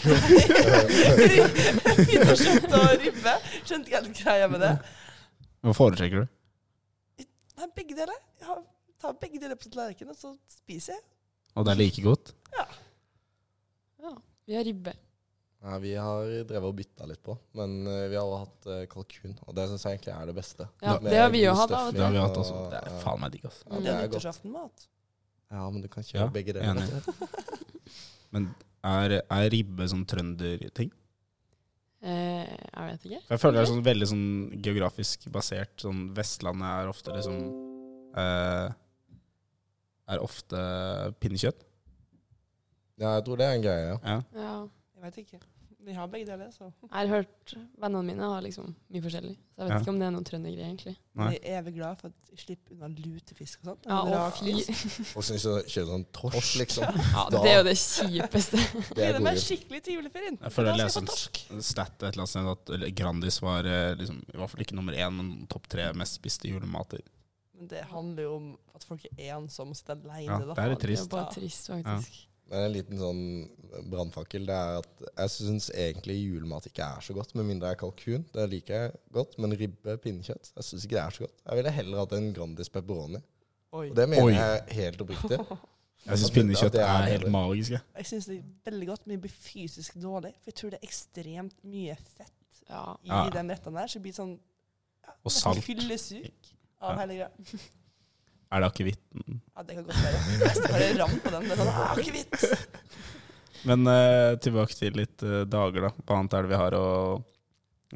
[1.39, 3.33] Pinnekjøtt og ribbe.
[3.63, 4.73] Skjønte ikke helt greia med det.
[5.65, 6.27] Hva foretrekker du?
[7.59, 8.19] Nei, begge deler.
[8.39, 8.63] Jeg har-
[9.01, 11.05] tar begge deler på tallerkenen, og så spiser jeg.
[11.57, 12.33] Og det er like godt?
[12.55, 12.65] Ja,
[14.05, 14.11] ja.
[14.47, 14.93] vi har ribbe.
[15.59, 18.83] Nei, vi har drevet og bytta litt på, men eh, vi har også hatt eh,
[18.91, 19.33] kalkun.
[19.43, 20.67] Og det syns jeg egentlig er det beste.
[20.79, 22.61] Ja, Med det har vi jo hatt av Det har vi hatt og- også.
[22.71, 23.65] Det er faen meg digg, altså.
[23.65, 23.79] Ja.
[23.79, 24.05] Det er godt.
[24.07, 24.85] nyttårsaftenmat.
[25.49, 27.03] Ja, men du kan kjøre Ja, begge deler.
[28.31, 28.43] Men
[28.85, 30.91] er, er ribbe sånn trønderting?
[32.05, 33.21] Eh, jeg vet ikke.
[33.25, 34.27] For Jeg føler det er sånn veldig sånn
[34.63, 35.73] geografisk basert.
[35.83, 37.39] Sånn Vestlandet er ofte liksom
[38.15, 38.69] eh,
[40.09, 40.57] Er ofte
[41.21, 41.65] pinnekjøtt.
[42.99, 43.97] Ja, jeg tror det er en greie, ja.
[44.03, 44.19] Ja.
[44.35, 44.57] Ja.
[44.99, 45.39] Jeg vet ikke.
[45.87, 49.31] Vi har begge deler, så Jeg har hørt vennene mine har liksom mye forskjellig.
[49.55, 49.77] Så jeg vet Ja.
[49.79, 50.95] ikke om det er noen trøndergreie, egentlig.
[51.15, 51.29] Nei.
[51.31, 53.87] jeg er evig glad for at jeg slipper unna lutefisk og sånt.
[53.87, 54.53] Ja, og fly.
[55.15, 56.83] Og så hvis du kjører sånn torsk, liksom.
[57.13, 58.57] Ja, Da- det er jo det kjipeste.
[58.97, 60.37] Gleder er meg skikkelig til juleferien.
[60.43, 64.19] Jeg føler jeg leser en stat et eller annet sted at Grandis var eh, liksom,
[64.33, 66.99] i hvert fall ikke nummer én, men topp tre mest spiste julemater.
[67.59, 70.25] Men det handler jo om at folk er ensomme og sitter alene.
[70.31, 72.19] Ja, det er litt Det er bare trist, faktisk.
[72.49, 73.19] Men en liten sånn
[73.91, 77.75] brannfakkel det er at jeg syns egentlig julemat ikke er så godt, med mindre det
[77.75, 78.23] er kalkun.
[78.33, 81.35] Det liker jeg godt, men ribbe, pinnekjøtt, jeg syns ikke det er så godt.
[81.45, 83.21] Jeg ville heller hatt en Grandis pepperoni.
[83.69, 83.83] Oi.
[83.91, 84.33] Og det mener Oi.
[84.33, 85.37] jeg helt oppriktig.
[86.09, 87.73] Jeg syns pinnekjøtt er er helt magisk.
[87.75, 87.81] jeg.
[87.99, 90.31] Jeg syns det er veldig godt, men det blir fysisk dårlig.
[90.39, 92.83] For jeg tror det er ekstremt mye fett Ja.
[93.03, 93.17] i Ja.
[93.35, 93.85] den retten der.
[93.91, 94.31] Så det blir sånn
[95.03, 95.59] ja, Og salt.
[95.67, 96.99] Fyllesyk av Ja.
[97.03, 97.29] hele greia.
[98.49, 99.41] Er det akevitten?
[99.53, 100.19] Ja, det kan godt være.
[100.41, 101.43] Jeg bare jeg ram på den.
[101.45, 102.37] Det er sånn, ah, akevitt!
[103.69, 105.91] Men uh, tilbake til litt uh, dager, da.
[106.07, 106.87] Hva annet er det vi har å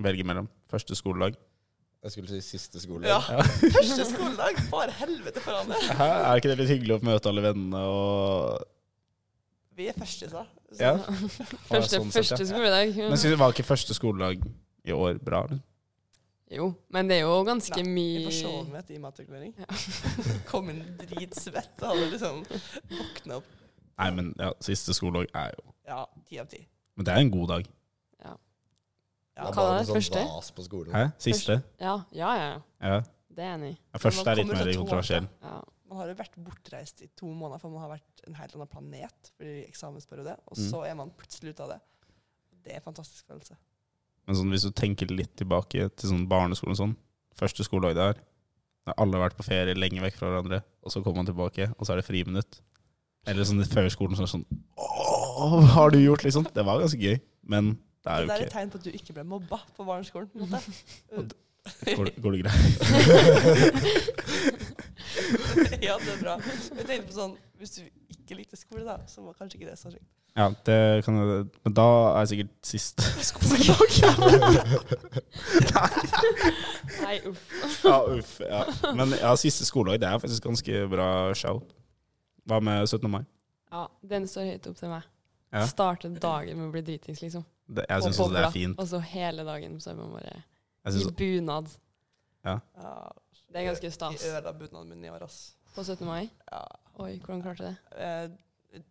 [0.06, 0.50] velge mellom?
[0.70, 1.40] Første skoledag.
[2.04, 3.10] Jeg skulle si siste skoledag.
[3.32, 3.42] Ja.
[3.80, 4.62] Første skoledag.
[4.70, 5.80] Bare helvete foran det.
[5.88, 6.10] Hæ?
[6.20, 8.66] Er ikke det litt hyggelig å møte alle vennene og
[9.74, 10.44] Vi er første, sa.
[10.70, 10.98] Så Ja.
[11.02, 12.50] Første, sånn første ja.
[12.52, 12.94] skoledag.
[13.00, 14.44] Men synes, var ikke første skoledag
[14.86, 15.48] i år bra?
[15.48, 15.64] eller?
[16.54, 19.54] Jo, men det er jo ganske Nei, mye Jeg forsov meg etter immatrikulering.
[19.58, 19.66] Ja.
[20.52, 22.44] Kom inn dritsvett og hadde liksom
[22.94, 23.48] våkna opp.
[23.98, 26.62] Nei, men ja, siste skoledag er jo Ja, ti av ti.
[26.96, 27.68] Men det er en god dag.
[28.24, 28.34] Ja.
[28.34, 30.24] Ja, Det er Hva bare det sånn første?
[30.30, 30.94] vas på skolen.
[30.94, 31.04] Hæ?
[31.26, 31.60] Siste?
[31.82, 32.50] Ja, ja, ja.
[32.82, 33.00] Ja.
[33.34, 35.26] Det er enig ja første er litt mer kontroversiell.
[35.42, 35.56] Ja.
[35.90, 38.70] Man har jo vært bortreist i to måneder, for man har vært en helt annen
[38.70, 40.70] planet fordi eksamensperiode, og Mm.
[40.70, 41.80] så er man plutselig ute av det.
[42.64, 43.58] Det er en fantastisk følelse.
[44.28, 46.94] Men sånn, hvis du tenker litt tilbake til sånn barneskolen og sånn,
[47.40, 48.22] første skoledag der,
[48.88, 51.70] når alle har vært på ferie lenge vekk fra hverandre, og så kommer man tilbake,
[51.78, 52.60] og så er det friminutt.
[53.28, 54.44] Eller sånn før skolen så det sånn
[54.76, 56.44] Åh, hva har du gjort, liksom?
[56.56, 57.18] Det var ganske gøy,
[57.48, 57.64] men
[58.04, 59.86] det er Det ikke der er et tegn på at du ikke ble mobba på
[59.88, 60.28] barneskolen.
[60.28, 61.34] på en måte.
[61.96, 62.54] Går, det- går det greit?
[65.88, 66.34] ja, det er bra.
[66.44, 69.78] Jeg tenkte på sånn, Hvis du ikke likte skole, da, så var kanskje ikke det
[69.80, 70.10] så kjekt.
[70.36, 71.84] Ja, det kan jeg Men da
[72.16, 73.92] er jeg sikkert siste skoledag.
[77.04, 77.44] Nei, uff.
[77.84, 78.40] ja, uff.
[78.42, 78.64] Ja.
[78.98, 81.08] Men ja, siste skoledag, det er faktisk ganske bra
[81.38, 81.74] shout.
[82.50, 83.10] Hva med 17.
[83.12, 83.24] mai?
[83.72, 85.04] Ja, den står høyt opp til meg.
[85.54, 85.66] Ja.
[85.70, 87.44] Starte dagen med å bli dritings, liksom.
[87.70, 88.80] Det, jeg synes syns også det er fint.
[88.82, 90.40] Og så hele dagen så er man bare Jeg
[91.00, 91.68] i bunad.
[92.44, 92.58] Ja,
[93.54, 94.24] Det er ganske stas.
[94.26, 95.38] Jeg ødela bunaden min i år, ass.
[95.76, 96.08] På 17.
[96.08, 96.30] mai.
[96.52, 96.64] Ja.
[97.02, 97.78] Oi, hvordan klarte du det?
[98.02, 98.28] Eh,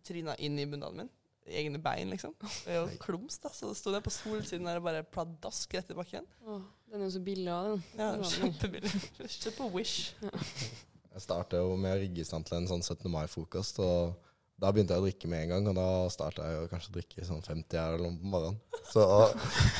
[0.07, 1.09] trina inn i bunaden min.
[1.43, 2.31] I egne bein, liksom.
[2.39, 3.49] Det er jo klums, da.
[3.51, 6.27] Så sto jeg på solsiden der og bare pladask rett i bakken.
[6.47, 7.81] Åh, den er jo så billig av, den.
[7.99, 8.11] Ja.
[8.31, 8.91] Kjempebillig.
[9.41, 10.13] Kjøp på Wish.
[10.23, 13.09] Jeg startet jo med å rigge i stand til en sånn 17.
[13.11, 13.81] mai-frokost.
[13.83, 14.15] og
[14.61, 16.95] Da begynte jeg å drikke med en gang, og da starta jeg jo kanskje å
[16.95, 18.57] drikke sånn 50 her eller noe på morgenen.
[18.93, 19.03] Så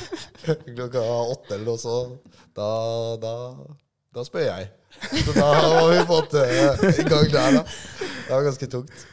[0.76, 1.00] klokka
[1.32, 1.96] åtte eller noe så
[2.56, 2.68] Da,
[3.24, 3.34] da,
[4.14, 4.70] da spør jeg.
[5.24, 6.44] Så da var vi på en måte
[6.92, 7.64] i gang der, da.
[7.64, 9.06] Det var ganske tungt.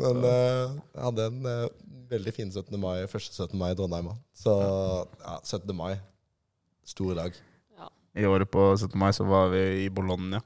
[0.00, 2.78] Men jeg jeg hadde en uh, veldig fin 17.
[2.80, 3.58] mai, første 17.
[3.58, 4.22] mai i Trondheim òg.
[4.36, 5.74] Så ja, 17.
[5.76, 5.94] mai.
[6.84, 7.36] Stor dag.
[8.14, 8.92] I året på 17.
[9.00, 10.42] mai så var vi i Bologna.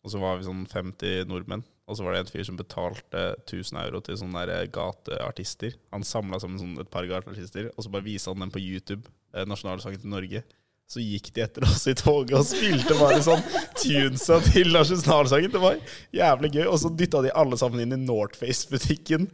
[0.00, 1.64] Og så var vi sånn 50 nordmenn.
[1.90, 5.74] Og så var det en fyr som betalte 1000 euro til sånne der gateartister.
[5.92, 9.10] Han samla sammen sånn et par gateartister, og så bare viste han dem på YouTube,
[9.34, 10.44] eh, nasjonalsangen til Norge.
[10.90, 13.42] Så gikk de etter oss i toget og spilte bare sånn
[13.78, 15.52] tunesa til nasjonalsangen.
[15.52, 15.76] Det var
[16.16, 16.64] jævlig gøy.
[16.66, 19.28] Og så dytta de alle sammen inn i Northface-butikken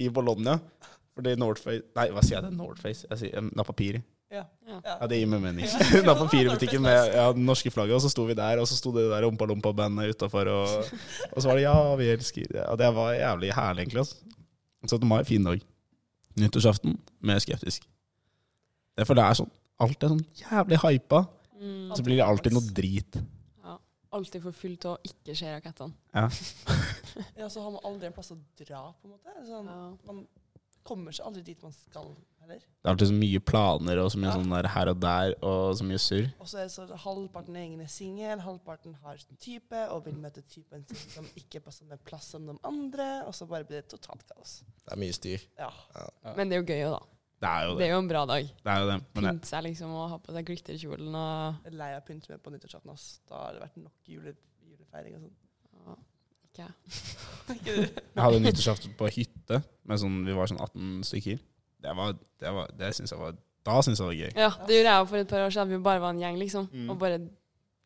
[0.00, 0.56] i Bologna.
[1.16, 2.46] Fordi Northface Nei, hva sier jeg?
[2.46, 3.04] Det Northface.
[3.10, 4.00] Jeg sier um, Napapiri.
[4.32, 4.46] Ja.
[4.64, 4.78] Ja.
[4.86, 5.68] Ja, det gir meg mening.
[6.08, 9.04] Napapiri-butikken med ja, det norske flagget, og så sto vi der, og så sto det
[9.12, 10.88] der Ompa-Lompa-bandet utafor, og,
[11.28, 12.56] og så var det 'Ja, vi elsker'.
[12.56, 14.06] Ja, det var jævlig herlig, egentlig.
[14.06, 14.16] Altså.
[14.88, 15.08] 17.
[15.08, 15.60] mai, fin dag.
[16.40, 17.84] Nyttårsaften, mer skeptisk.
[18.96, 19.52] Det er for det er sånn
[19.84, 21.88] Alt er sånn jævlig hypa, Mm.
[21.96, 23.16] så blir det alltid noe drit.
[23.64, 23.78] Ja.
[24.12, 25.94] Alltid for fullt og ikke se rakettene.
[26.14, 26.28] Ja.
[27.40, 29.36] ja, så har man aldri en plass å dra, på en måte.
[29.48, 29.96] Sånn, Ja.
[30.06, 30.26] Man
[30.84, 32.12] kommer seg aldri dit man skal,
[32.42, 32.60] heller.
[32.60, 34.36] Det er alltid så mye planer og så mye Ja.
[34.36, 36.28] sånn der her og der, og så mye surr.
[36.38, 40.14] Og så er det så halvparten egen er singel, halvparten har sin type og vil
[40.14, 43.80] møte typen sin som ikke på samme plass som de andre, og så bare blir
[43.80, 44.60] det totalt kaos.
[44.84, 45.40] Det er mye styr.
[45.58, 45.70] Ja.
[46.36, 47.06] Men det er jo gøy òg, da.
[47.36, 47.86] Det er jo Det det.
[47.86, 48.46] er jo en bra dag.
[48.64, 48.98] Det er jo det.
[49.14, 52.06] Men Pynte seg liksom og ha på seg glitterkjolen og Jeg er lei av å
[52.06, 52.90] pynte meg på nyttårsaften.
[52.94, 53.06] ass.
[53.28, 54.32] Da har det vært nok jule,
[54.64, 55.34] julefeiring og sånn.
[55.86, 55.98] og
[56.48, 56.72] Ikke jeg.
[57.56, 57.82] Ikke du?
[58.16, 61.38] jeg hadde nyttårsaften på hytte, med sånn, vi var sånn 18 stykker.
[61.86, 64.32] Det var, det var, det synes jeg var Da syns jeg det var gøy.
[64.40, 65.68] Ja, det gjorde jeg jo for et par år siden.
[65.76, 66.68] Vi bare var en gjeng, liksom.
[66.72, 66.88] Mm.
[66.90, 67.20] Og bare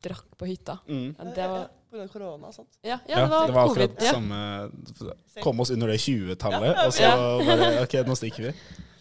[0.05, 0.79] drakk på hytta.
[0.87, 1.09] Mm.
[1.19, 2.77] Ja, det var Av korona og sånt.
[2.87, 4.05] Ja, ja, det var, akkurat covid.
[4.07, 7.17] Samme Kom oss under det 20-tallet, Ja, og så ja.
[7.49, 8.53] bare OK, nå stikker vi.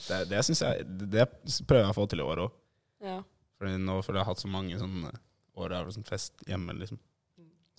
[0.08, 1.28] Det, det synes jeg Det
[1.68, 2.56] prøver jeg å få til i år òg.
[3.06, 3.20] Ja.
[3.60, 5.14] Fordi nå føler jeg har hatt så mange sånne
[5.60, 7.00] år av sånn fest hjemme, liksom.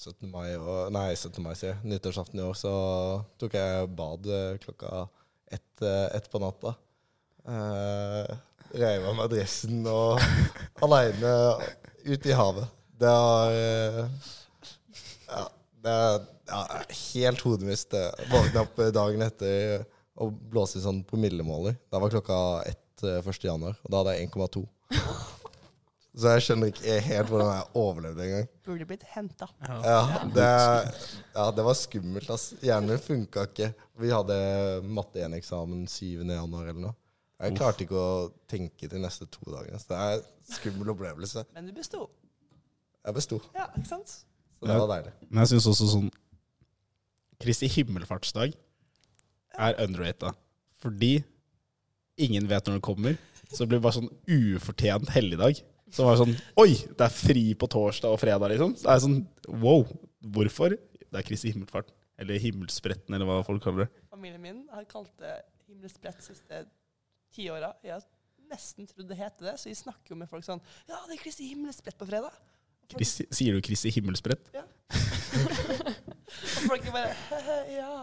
[0.01, 0.31] 17.
[0.33, 1.43] mai og Nei, 17.
[1.45, 1.81] mai, sier jeg.
[1.91, 2.73] Nyttårsaften i år så
[3.41, 5.09] tok jeg bad eh, klokka
[5.53, 6.73] ett, eh, ett på natta.
[7.45, 8.29] Uh,
[8.77, 10.21] Reiv av meg dressen og
[10.85, 11.33] aleine
[12.07, 12.77] ut i havet.
[13.01, 14.31] Det har, eh,
[15.85, 16.20] det er
[16.51, 16.61] ja,
[17.14, 17.95] helt hodemist.
[18.33, 19.85] Våkna opp dagen etter
[20.20, 21.78] og blåste i sånn promillemåler.
[21.93, 23.45] Da var klokka ett eh, 1.
[23.47, 24.64] januar, og da hadde jeg 1,2.
[26.20, 28.49] Så jeg skjønner ikke helt hvordan jeg overlevde engang.
[28.66, 29.47] Burde blitt henta.
[29.62, 30.01] Ja,
[30.35, 30.49] det,
[31.37, 32.33] ja, det var skummelt.
[32.35, 32.49] ass.
[32.66, 33.70] Hjernen min funka ikke.
[34.03, 34.37] Vi hadde
[34.91, 36.24] matte 1-eksamen 7.
[36.26, 36.97] januar eller noe.
[37.41, 38.09] Jeg klarte ikke å
[38.51, 39.78] tenke de neste to dagene.
[39.81, 40.26] Så det er en
[40.59, 41.47] skummel opplevelse.
[41.57, 42.03] Men du besto.
[43.07, 44.18] Jeg besto, Ja, ikke sant?
[44.61, 45.13] Så det var deilig.
[45.31, 46.11] Men jeg syns også sånn
[47.41, 48.53] Kristi himmelfartsdag
[49.57, 50.35] er underrata.
[50.81, 51.23] Fordi
[52.21, 53.17] ingen vet når den kommer.
[53.49, 55.63] Så det blir bare sånn ufortjent helligdag.
[55.91, 58.77] Så var det sånn Oi, det er fri på torsdag og fredag, liksom.
[58.79, 59.19] Så det er sånn
[59.65, 59.89] Wow,
[60.37, 60.77] hvorfor?
[60.77, 61.89] Det er Kristi himmelfart.
[62.21, 64.05] Eller himmelspretten, eller hva folk kaller det.
[64.13, 65.39] Familien min har kalt det
[65.71, 66.67] himmelsbrett siste
[67.35, 67.73] ti åra.
[67.83, 68.05] Jeg har
[68.51, 71.23] nesten trodd det heter det, så vi snakker jo med folk sånn Ja, det er
[71.25, 72.37] Kristi himmelsbrett på fredag.
[72.97, 74.51] Og sier du Kristi himmelsprett?
[74.55, 74.61] og
[76.66, 77.14] folk er bare
[77.74, 77.95] Ja.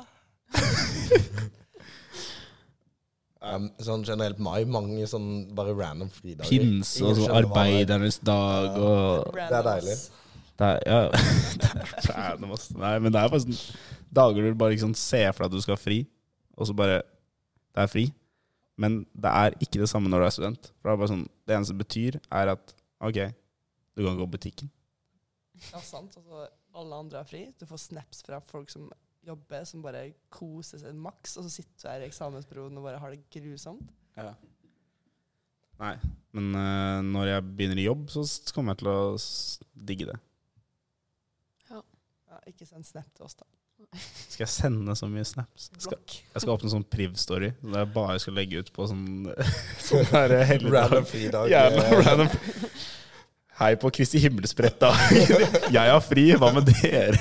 [3.47, 6.49] Um, sånn generelt mai, mange sånn bare random fridager.
[6.49, 7.35] Pins og så det er.
[7.37, 9.95] arbeidernes dag og Random, deilig.
[10.57, 10.97] Det er, ja,
[11.61, 12.65] det er random, ass.
[12.73, 13.59] Nei, men det er bare sånn
[14.17, 15.99] dager du bare sånn ser for deg at du skal ha fri,
[16.57, 17.03] og så bare
[17.77, 18.07] Det er fri.
[18.81, 20.71] Men det er ikke det samme når du er student.
[20.81, 22.73] For det er bare sånn Det eneste det betyr, er at
[23.05, 23.19] OK,
[23.93, 24.71] du kan gå på butikken.
[25.71, 26.17] Ja, sant.
[26.19, 26.47] Altså,
[26.77, 27.43] alle andre har fri.
[27.59, 28.87] Du får snaps fra folk som
[29.27, 33.01] jobber, som bare koser seg maks, og så sitter du her i eksamensperioden og bare
[33.01, 33.89] har det grusomt.
[35.77, 35.95] Nei.
[36.37, 38.23] Men uh, når jeg begynner i jobb, så
[38.55, 39.01] kommer jeg til å
[39.89, 40.17] digge det.
[41.67, 43.47] Ja, ikke send snap til oss, da.
[43.93, 45.67] Skal jeg sende så mye snaps?
[45.77, 49.27] Skal, jeg skal åpne sånn priv-story der jeg bare skal legge ut på sånn
[49.87, 50.33] Sånn her.
[50.65, 51.51] Random fridag.
[51.51, 52.31] Jævla eh, random.
[53.57, 54.91] Hei på Kristi himmelsbrett, da.
[55.73, 57.17] Jeg har fri, hva med dere?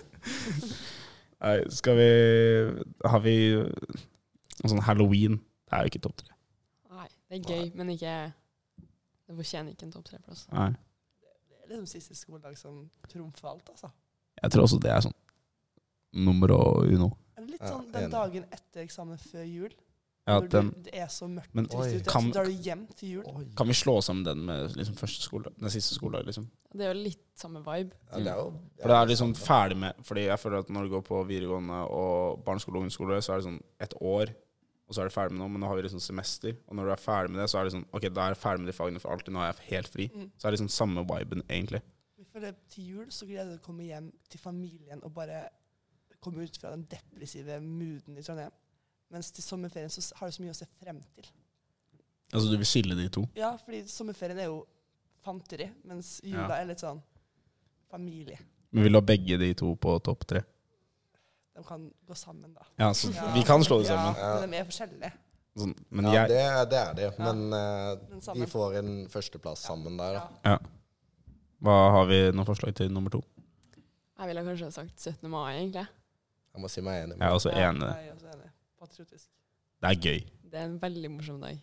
[1.44, 2.06] Nei, skal vi
[3.04, 3.34] Har vi
[4.64, 5.36] sånn halloween?
[5.68, 6.32] Det er jo ikke topp tre.
[6.96, 8.14] Nei, det er gøy, men ikke
[8.80, 10.46] Det fortjener ikke en topp tre-plass.
[10.56, 10.70] Nei.
[11.20, 12.80] Det er liksom siste skoledag som
[13.12, 13.92] trumfer alt, altså.
[14.40, 15.18] Jeg tror også det er sånn
[16.16, 17.12] nummer og uno.
[17.36, 19.76] Er det litt sånn den dagen etter eksamen før jul?
[20.30, 22.66] Ja, når den, du, det er så mørkt Men og trist ute, så drar du
[22.68, 23.24] hjem til jul.
[23.30, 23.46] Oi.
[23.58, 26.46] kan vi slå sammen den med liksom første skole, den siste skoledag, liksom?
[26.70, 27.98] Det er jo litt samme vibe.
[28.12, 30.86] Ja, det er jo For det er liksom ferdig med Fordi jeg føler at når
[30.86, 34.34] du går på videregående og barneskole og ungdomsskole, så er det sånn et år,
[34.86, 36.56] og så er du ferdig med noe, men nå har vi liksom semester.
[36.66, 38.42] Og når du er ferdig med det, så er det sånn Ok, da er jeg
[38.42, 39.34] ferdig med de fagene for alltid.
[39.36, 40.06] Nå er jeg helt fri.
[40.10, 40.28] Mm.
[40.34, 41.82] Så er det liksom samme viben, egentlig.
[42.32, 45.44] For det, Til jul så gleder du deg å komme hjem til familien og bare
[46.20, 48.54] komme ut fra den depressive mooden i Trondheim.
[49.10, 51.26] Mens til sommerferien så har du så mye å se frem til.
[52.32, 53.24] Altså, du vil skille de to?
[53.34, 54.60] Ja, fordi sommerferien er jo
[55.24, 56.60] fanteri, mens jula Ja.
[56.62, 57.00] er litt sånn
[57.90, 58.38] familie.
[58.70, 60.44] Men vil du ha begge de to på topp tre?
[61.60, 62.62] de kan gå sammen, da.
[62.78, 63.32] Ja, så Ja.
[63.34, 64.14] vi kan slå det sammen.
[64.16, 65.12] Ja, men de er forskjellige.
[65.58, 67.02] Sånn, men Ja, jeg det, det er de.
[67.02, 67.10] Ja.
[67.18, 70.28] Men uh, Men de får en førsteplass sammen der, da.
[70.44, 70.58] Ja.
[71.60, 73.20] Hva har vi noen forslag til nummer to?
[74.18, 75.28] Jeg ville kanskje sagt 17.
[75.28, 75.86] mai, egentlig.
[76.54, 77.18] Jeg må si meg enig.
[77.18, 77.80] Jeg er også Ja, enig.
[77.80, 78.50] Jeg er også enig.
[78.80, 79.28] Patriotisk.
[79.80, 80.20] Det er gøy.
[80.50, 81.58] Det er en veldig morsom dag.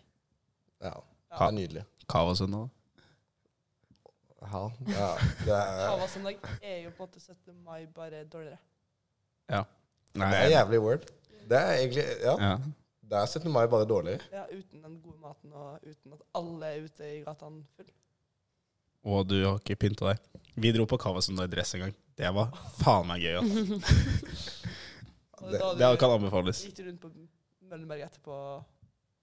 [0.82, 0.94] Ja,
[1.34, 1.84] det er nydelig.
[2.08, 2.68] Kavasøndag?
[4.38, 5.08] Ja, ja,
[5.44, 7.54] det er, Havasøndag er jo på en måte 17.
[7.66, 8.58] mai, bare dårligere.
[10.18, 11.08] Nei, det er jævlig word.
[11.50, 12.52] Det er egentlig Ja, ja.
[13.10, 13.50] det er 17.
[13.52, 14.22] mai, bare dårligere.
[14.32, 17.90] Ja, uten den gode maten og uten at alle er ute i gatene full.
[19.08, 20.22] Og du har ikke pynta deg.
[20.58, 21.94] Vi dro på Kavasøndag i dress en gang.
[22.18, 23.36] Det var faen meg gøy.
[23.42, 23.78] Altså.
[25.38, 26.64] Det, da det kan anbefales.
[26.66, 27.12] Gikk du rundt på
[27.68, 28.38] Møllenberg etterpå?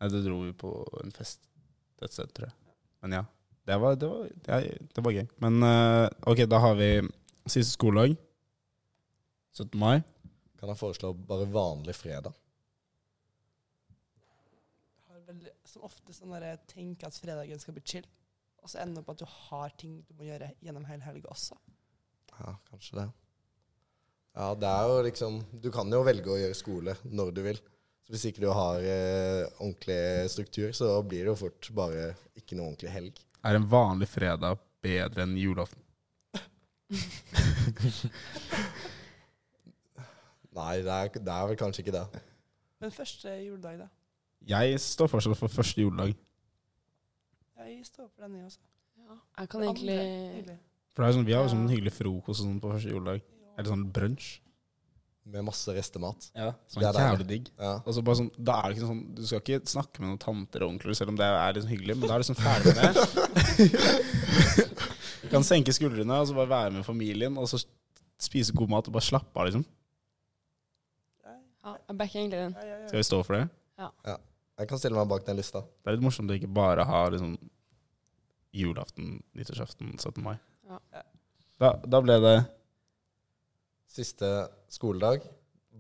[0.01, 1.45] Nei, det dro vi på en fest
[2.03, 2.76] et sted, tror jeg.
[3.03, 3.24] Men ja,
[3.68, 4.61] det var, det var, det,
[4.95, 5.26] det var gøy.
[5.43, 6.89] Men uh, ok, da har vi
[7.45, 8.18] siste skoledag.
[9.55, 9.72] 17.
[9.80, 10.01] mai.
[10.59, 12.36] Kan jeg foreslå bare vanlig fredag?
[15.26, 18.07] har veldig, som ofte sånn der, jeg tenker at fredagen skal bli chill,
[18.61, 21.32] og så ender det på at du har ting du må gjøre gjennom hele helga
[21.34, 21.57] også.
[22.36, 23.07] Ja, kanskje det.
[24.36, 27.60] Ja, det er jo liksom Du kan jo velge å gjøre skole når du vil.
[28.06, 32.56] Så Hvis ikke du har eh, ordentlig struktur, så blir det jo fort bare ikke
[32.58, 33.22] noe ordentlig helg.
[33.46, 35.82] Er en vanlig fredag bedre enn julaften?
[40.56, 42.06] Nei, det er, det er vel kanskje ikke det.
[42.84, 43.88] Men første juledag, da?
[44.46, 46.14] Jeg står fortsatt for første juledag.
[47.66, 48.62] Jeg står for den, jeg også.
[49.02, 49.18] Ja.
[49.40, 49.98] Jeg kan Andre, egentlig
[50.36, 50.58] hyggelig.
[50.94, 53.26] For det er sånn, Vi har jo sånn hyggelig frokost og sånn på første juledag.
[53.58, 54.39] Eller sånn brunsj.
[55.26, 56.28] Med masse restemat.
[56.38, 57.47] Ja, Som er jævlig digg.
[57.58, 57.80] Ja.
[57.82, 60.20] Og så bare sånn, da er det ikke sånn Du skal ikke snakke med noen
[60.22, 62.76] tanter og onkler, selv om det er liksom hyggelig, men da er det liksom ferdig
[62.78, 64.06] med det.
[65.24, 67.58] Du kan senke skuldrene og så bare være med familien, og så
[68.22, 69.66] spise god mat og bare slappe av, liksom.
[71.26, 71.34] Ja,
[71.66, 72.53] Ja, jeg backer egentlig den.
[72.60, 72.88] ja, ja, ja.
[72.91, 73.47] Skal vi stå for det?
[73.82, 74.18] Ja
[74.62, 75.66] Jeg kan stille meg bak den lista.
[75.66, 77.34] Det er litt morsomt å ikke bare ha liksom
[78.56, 80.22] julaften, nyttårsaften, 17.
[80.24, 80.38] mai.
[80.70, 80.78] Ja.
[81.60, 82.36] Da, da ble det
[83.96, 84.30] Siste
[84.72, 85.24] skoledag,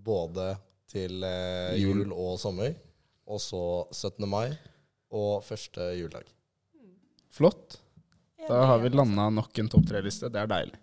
[0.05, 0.53] både
[0.91, 2.05] til eh, Jul.
[2.13, 2.75] og sommer.
[3.27, 3.59] Og så
[3.91, 4.23] 17.
[4.29, 4.53] mai
[5.15, 6.27] og første juledag.
[7.35, 7.79] flott.
[8.47, 10.29] Da har vi landa nok en topp tre-liste.
[10.31, 10.77] Det er deilig.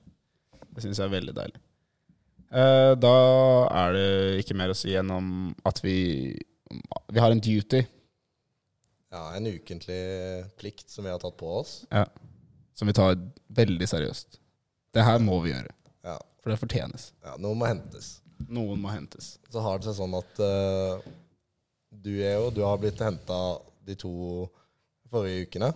[0.75, 1.61] Det syns jeg er veldig deilig.
[2.53, 3.13] Eh, da
[3.71, 4.09] er det
[4.43, 5.29] ikke mer å si enn om
[5.65, 5.95] at vi
[7.13, 7.81] Vi har en duty
[9.13, 10.01] Ja, en ukentlig
[10.61, 11.85] plikt som vi har tatt på oss.
[11.93, 12.05] Ja.
[12.75, 13.15] som vi tar
[13.53, 14.39] veldig seriøst.
[14.93, 15.71] Det her må vi gjøre,
[16.43, 17.13] for det fortjenes.
[17.25, 18.17] ja noen må hentes.
[18.51, 19.37] Noen må hentes.
[19.53, 21.05] Så har det seg sånn at uh,
[22.03, 23.39] du er jo Du har blitt henta
[23.87, 24.13] de to
[25.13, 25.71] forrige ukene.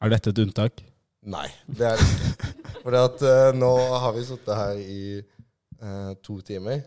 [0.00, 0.80] Er dette et unntak?
[1.28, 2.52] Nei, det er det ikke.
[2.84, 5.00] Fordi at eh, nå har vi sittet her i
[5.82, 6.84] uh, to timer.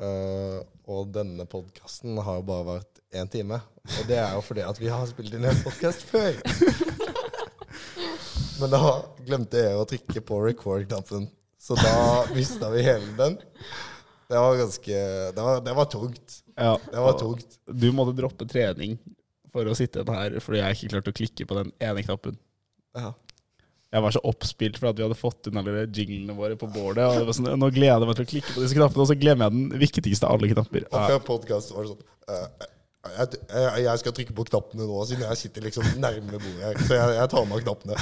[0.00, 0.58] eh,
[0.90, 3.60] og denne podkasten har jo bare vært én time.
[3.84, 6.34] Og det er jo fordi at vi har spilt inn en podkast før.
[8.60, 8.80] Men da
[9.24, 11.28] glemte jeg å trykke på record-knappen,
[11.60, 11.94] så da
[12.34, 13.38] mista vi hele den.
[14.30, 15.00] Det var ganske
[15.36, 16.36] Det var, det var tungt.
[16.56, 16.78] Ja.
[16.90, 17.58] Det var tungt.
[17.66, 18.98] Du måtte droppe trening
[19.50, 22.38] for å sitte her fordi jeg ikke klarte å klikke på den ene knappen.
[22.96, 23.12] Ja.
[23.90, 27.08] Jeg var så oppspilt for at vi hadde fått inn alle jinglene våre på bordet.
[27.10, 29.10] Og det var sånn, nå gleder jeg meg til å klikke på disse knappene, og
[29.10, 30.86] så glemmer jeg den viktigste av alle knapper.
[30.92, 32.06] Og før podkast var det sånn
[33.10, 36.82] jeg, jeg, jeg skal trykke på knappene nå, siden jeg sitter liksom nærme bordet her.
[36.84, 37.96] Så jeg, jeg tar med knappene.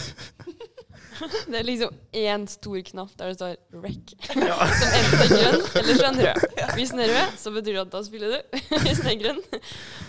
[1.50, 4.14] Det er liksom én stor knapp der det står 'rec'.
[4.80, 6.46] Som enten er grønn eller så er den rød.
[6.78, 8.60] Hvis den er rød, så betyr det at da spiller du.
[8.84, 9.42] Hvis den er grønn,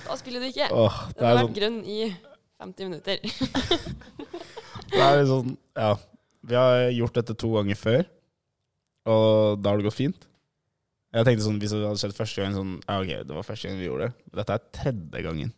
[0.05, 0.69] da spiller du ikke.
[0.71, 1.99] Åh, Den det har vært sånn, grønn i
[2.59, 3.17] 50 minutter.
[4.91, 5.91] det er litt sånn Ja.
[6.49, 8.05] Vi har gjort dette to ganger før,
[9.11, 10.29] og da har det gått fint.
[11.09, 13.69] Jeg tenkte sånn, Hvis det hadde skjedd første gang, sånn Ja, ok, det var første
[13.69, 14.13] gang vi gjorde det.
[14.39, 15.53] Dette er tredje gangen.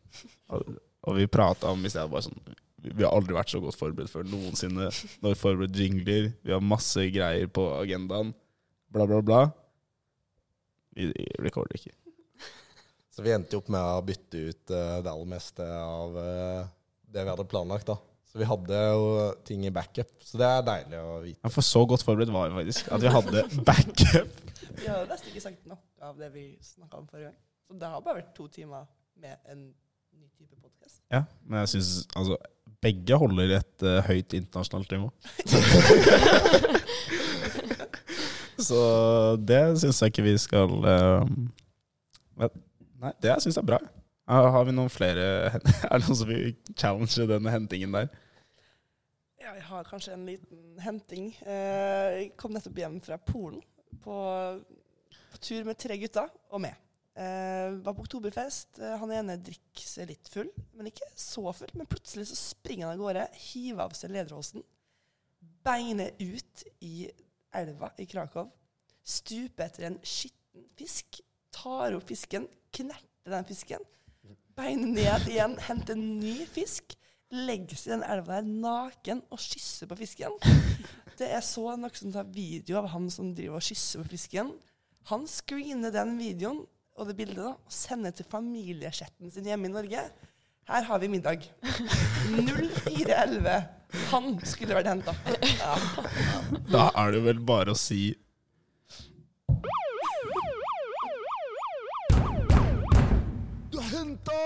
[0.51, 2.39] Og, vi prata om i stedet bare sånn
[2.81, 4.89] vi har aldri vært så godt forberedt før noensinne.
[4.89, 8.33] Nå har vi forberedt jingler, vi har masse greier på agendaen.
[8.91, 9.41] Bla, bla, bla.
[10.97, 11.95] Vi rekorder recorder ikke.
[13.11, 16.69] Så vi endte jo opp med å bytte ut eh, det aller meste av eh,
[17.11, 17.91] det vi hadde planlagt.
[17.91, 17.97] da.
[18.31, 19.07] Så vi hadde jo
[19.43, 21.41] ting i backup, så det er deilig å vite.
[21.43, 22.87] Ja, For så godt forberedt var vi faktisk.
[22.95, 24.37] At vi hadde backup.
[24.77, 27.39] Vi har nesten ikke sagt noe av det vi snakka om forrige gang.
[27.67, 28.87] Så det har bare vært to timer
[29.19, 29.65] med en
[30.15, 31.01] ny type podkast.
[31.11, 32.39] Ja, men jeg syns altså
[32.81, 35.09] Begge holder et uh, høyt internasjonalt nivå.
[38.61, 38.81] Så
[39.41, 41.23] det syns jeg ikke vi skal uh,
[43.01, 43.79] Nei, det syns jeg er bra.
[44.29, 45.23] Har har vi noen flere
[45.89, 48.11] Er det noen som vil challenge den hentingen der?
[49.41, 51.31] Ja, jeg har kanskje en liten henting.
[51.41, 53.61] Eh, Jeg kom nettopp hjem fra Polen
[54.03, 54.15] på,
[55.33, 56.77] på tur med tre gutter og meg.
[57.21, 58.79] Eh, var på oktoberfest.
[58.79, 60.47] Uh, han ene drikker seg litt full,
[60.77, 61.69] men ikke så full.
[61.77, 64.63] Men plutselig så springer han av gårde, hiver av seg lederhosen,
[65.61, 67.11] beiner ut i
[67.57, 68.49] elva i Krakow,
[69.03, 71.19] stuper etter en skitten fisk,
[71.53, 73.85] tar opp fisken, knerter den fisken,
[74.57, 76.95] beiner ned igjen, henter en ny fisk,
[77.31, 80.33] legger seg i den elva der naken og kysser på fisken.
[81.19, 84.55] Det er så noen som tar video av han som driver og kysser på fisken.
[85.11, 86.63] Han screener den videoen
[86.97, 90.03] og det bildet da, og sende til familiechatten sin hjemme i Norge.
[90.71, 91.45] Her har vi middag.
[92.35, 93.55] 0411.
[94.11, 95.15] Han skulle vært henta.
[95.57, 95.73] Ja.
[96.71, 98.13] Da er det vel bare å si
[103.71, 104.37] Du har henta!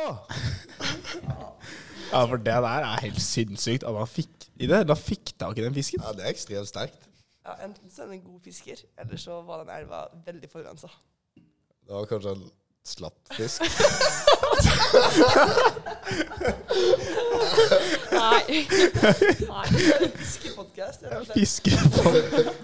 [2.12, 3.84] Ja, for det der er helt sinnssykt.
[3.84, 6.04] At han fikk i det, da fikk tak i den fisken.
[6.06, 7.10] Ja, det er ekstremt sterkt.
[7.46, 10.90] Ja, enten så er det en god fisker, eller så var den elva veldig forurensa.
[11.86, 12.46] Det var kanskje en
[12.86, 13.62] slapp fisk.
[18.12, 18.42] Nei.
[19.50, 19.66] Nei.
[20.18, 21.06] Fiskepodkast.
[21.34, 21.72] Fiske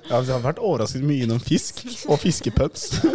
[0.09, 2.87] Ja, vi har vært overrasket mye innom fisk og fiskepøns.
[3.01, 3.13] Nei,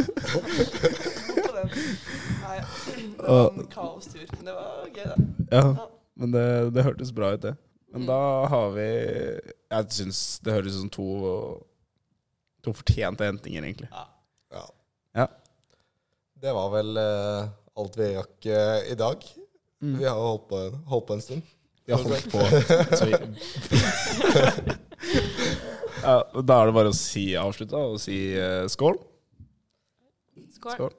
[2.56, 5.16] det var en kaostur, men det var gøy, da.
[5.52, 5.64] Ja,
[6.16, 6.46] men det,
[6.76, 7.54] det hørtes bra ut, det.
[7.94, 8.18] Men da
[8.50, 11.06] har vi Jeg syns det høres ut som to,
[12.66, 13.88] to fortjente hentinger, egentlig.
[13.92, 14.06] Ja.
[16.46, 19.24] Det var vel uh, alt vi rakk uh, i dag.
[19.82, 21.42] Vi har holdt på, holdt på en stund.
[21.86, 22.38] Vi har holdt på
[26.04, 26.14] ja,
[26.46, 28.94] Da er det bare å si avslutta og si uh, skål.
[30.54, 30.78] Skål.
[30.78, 30.94] Skål.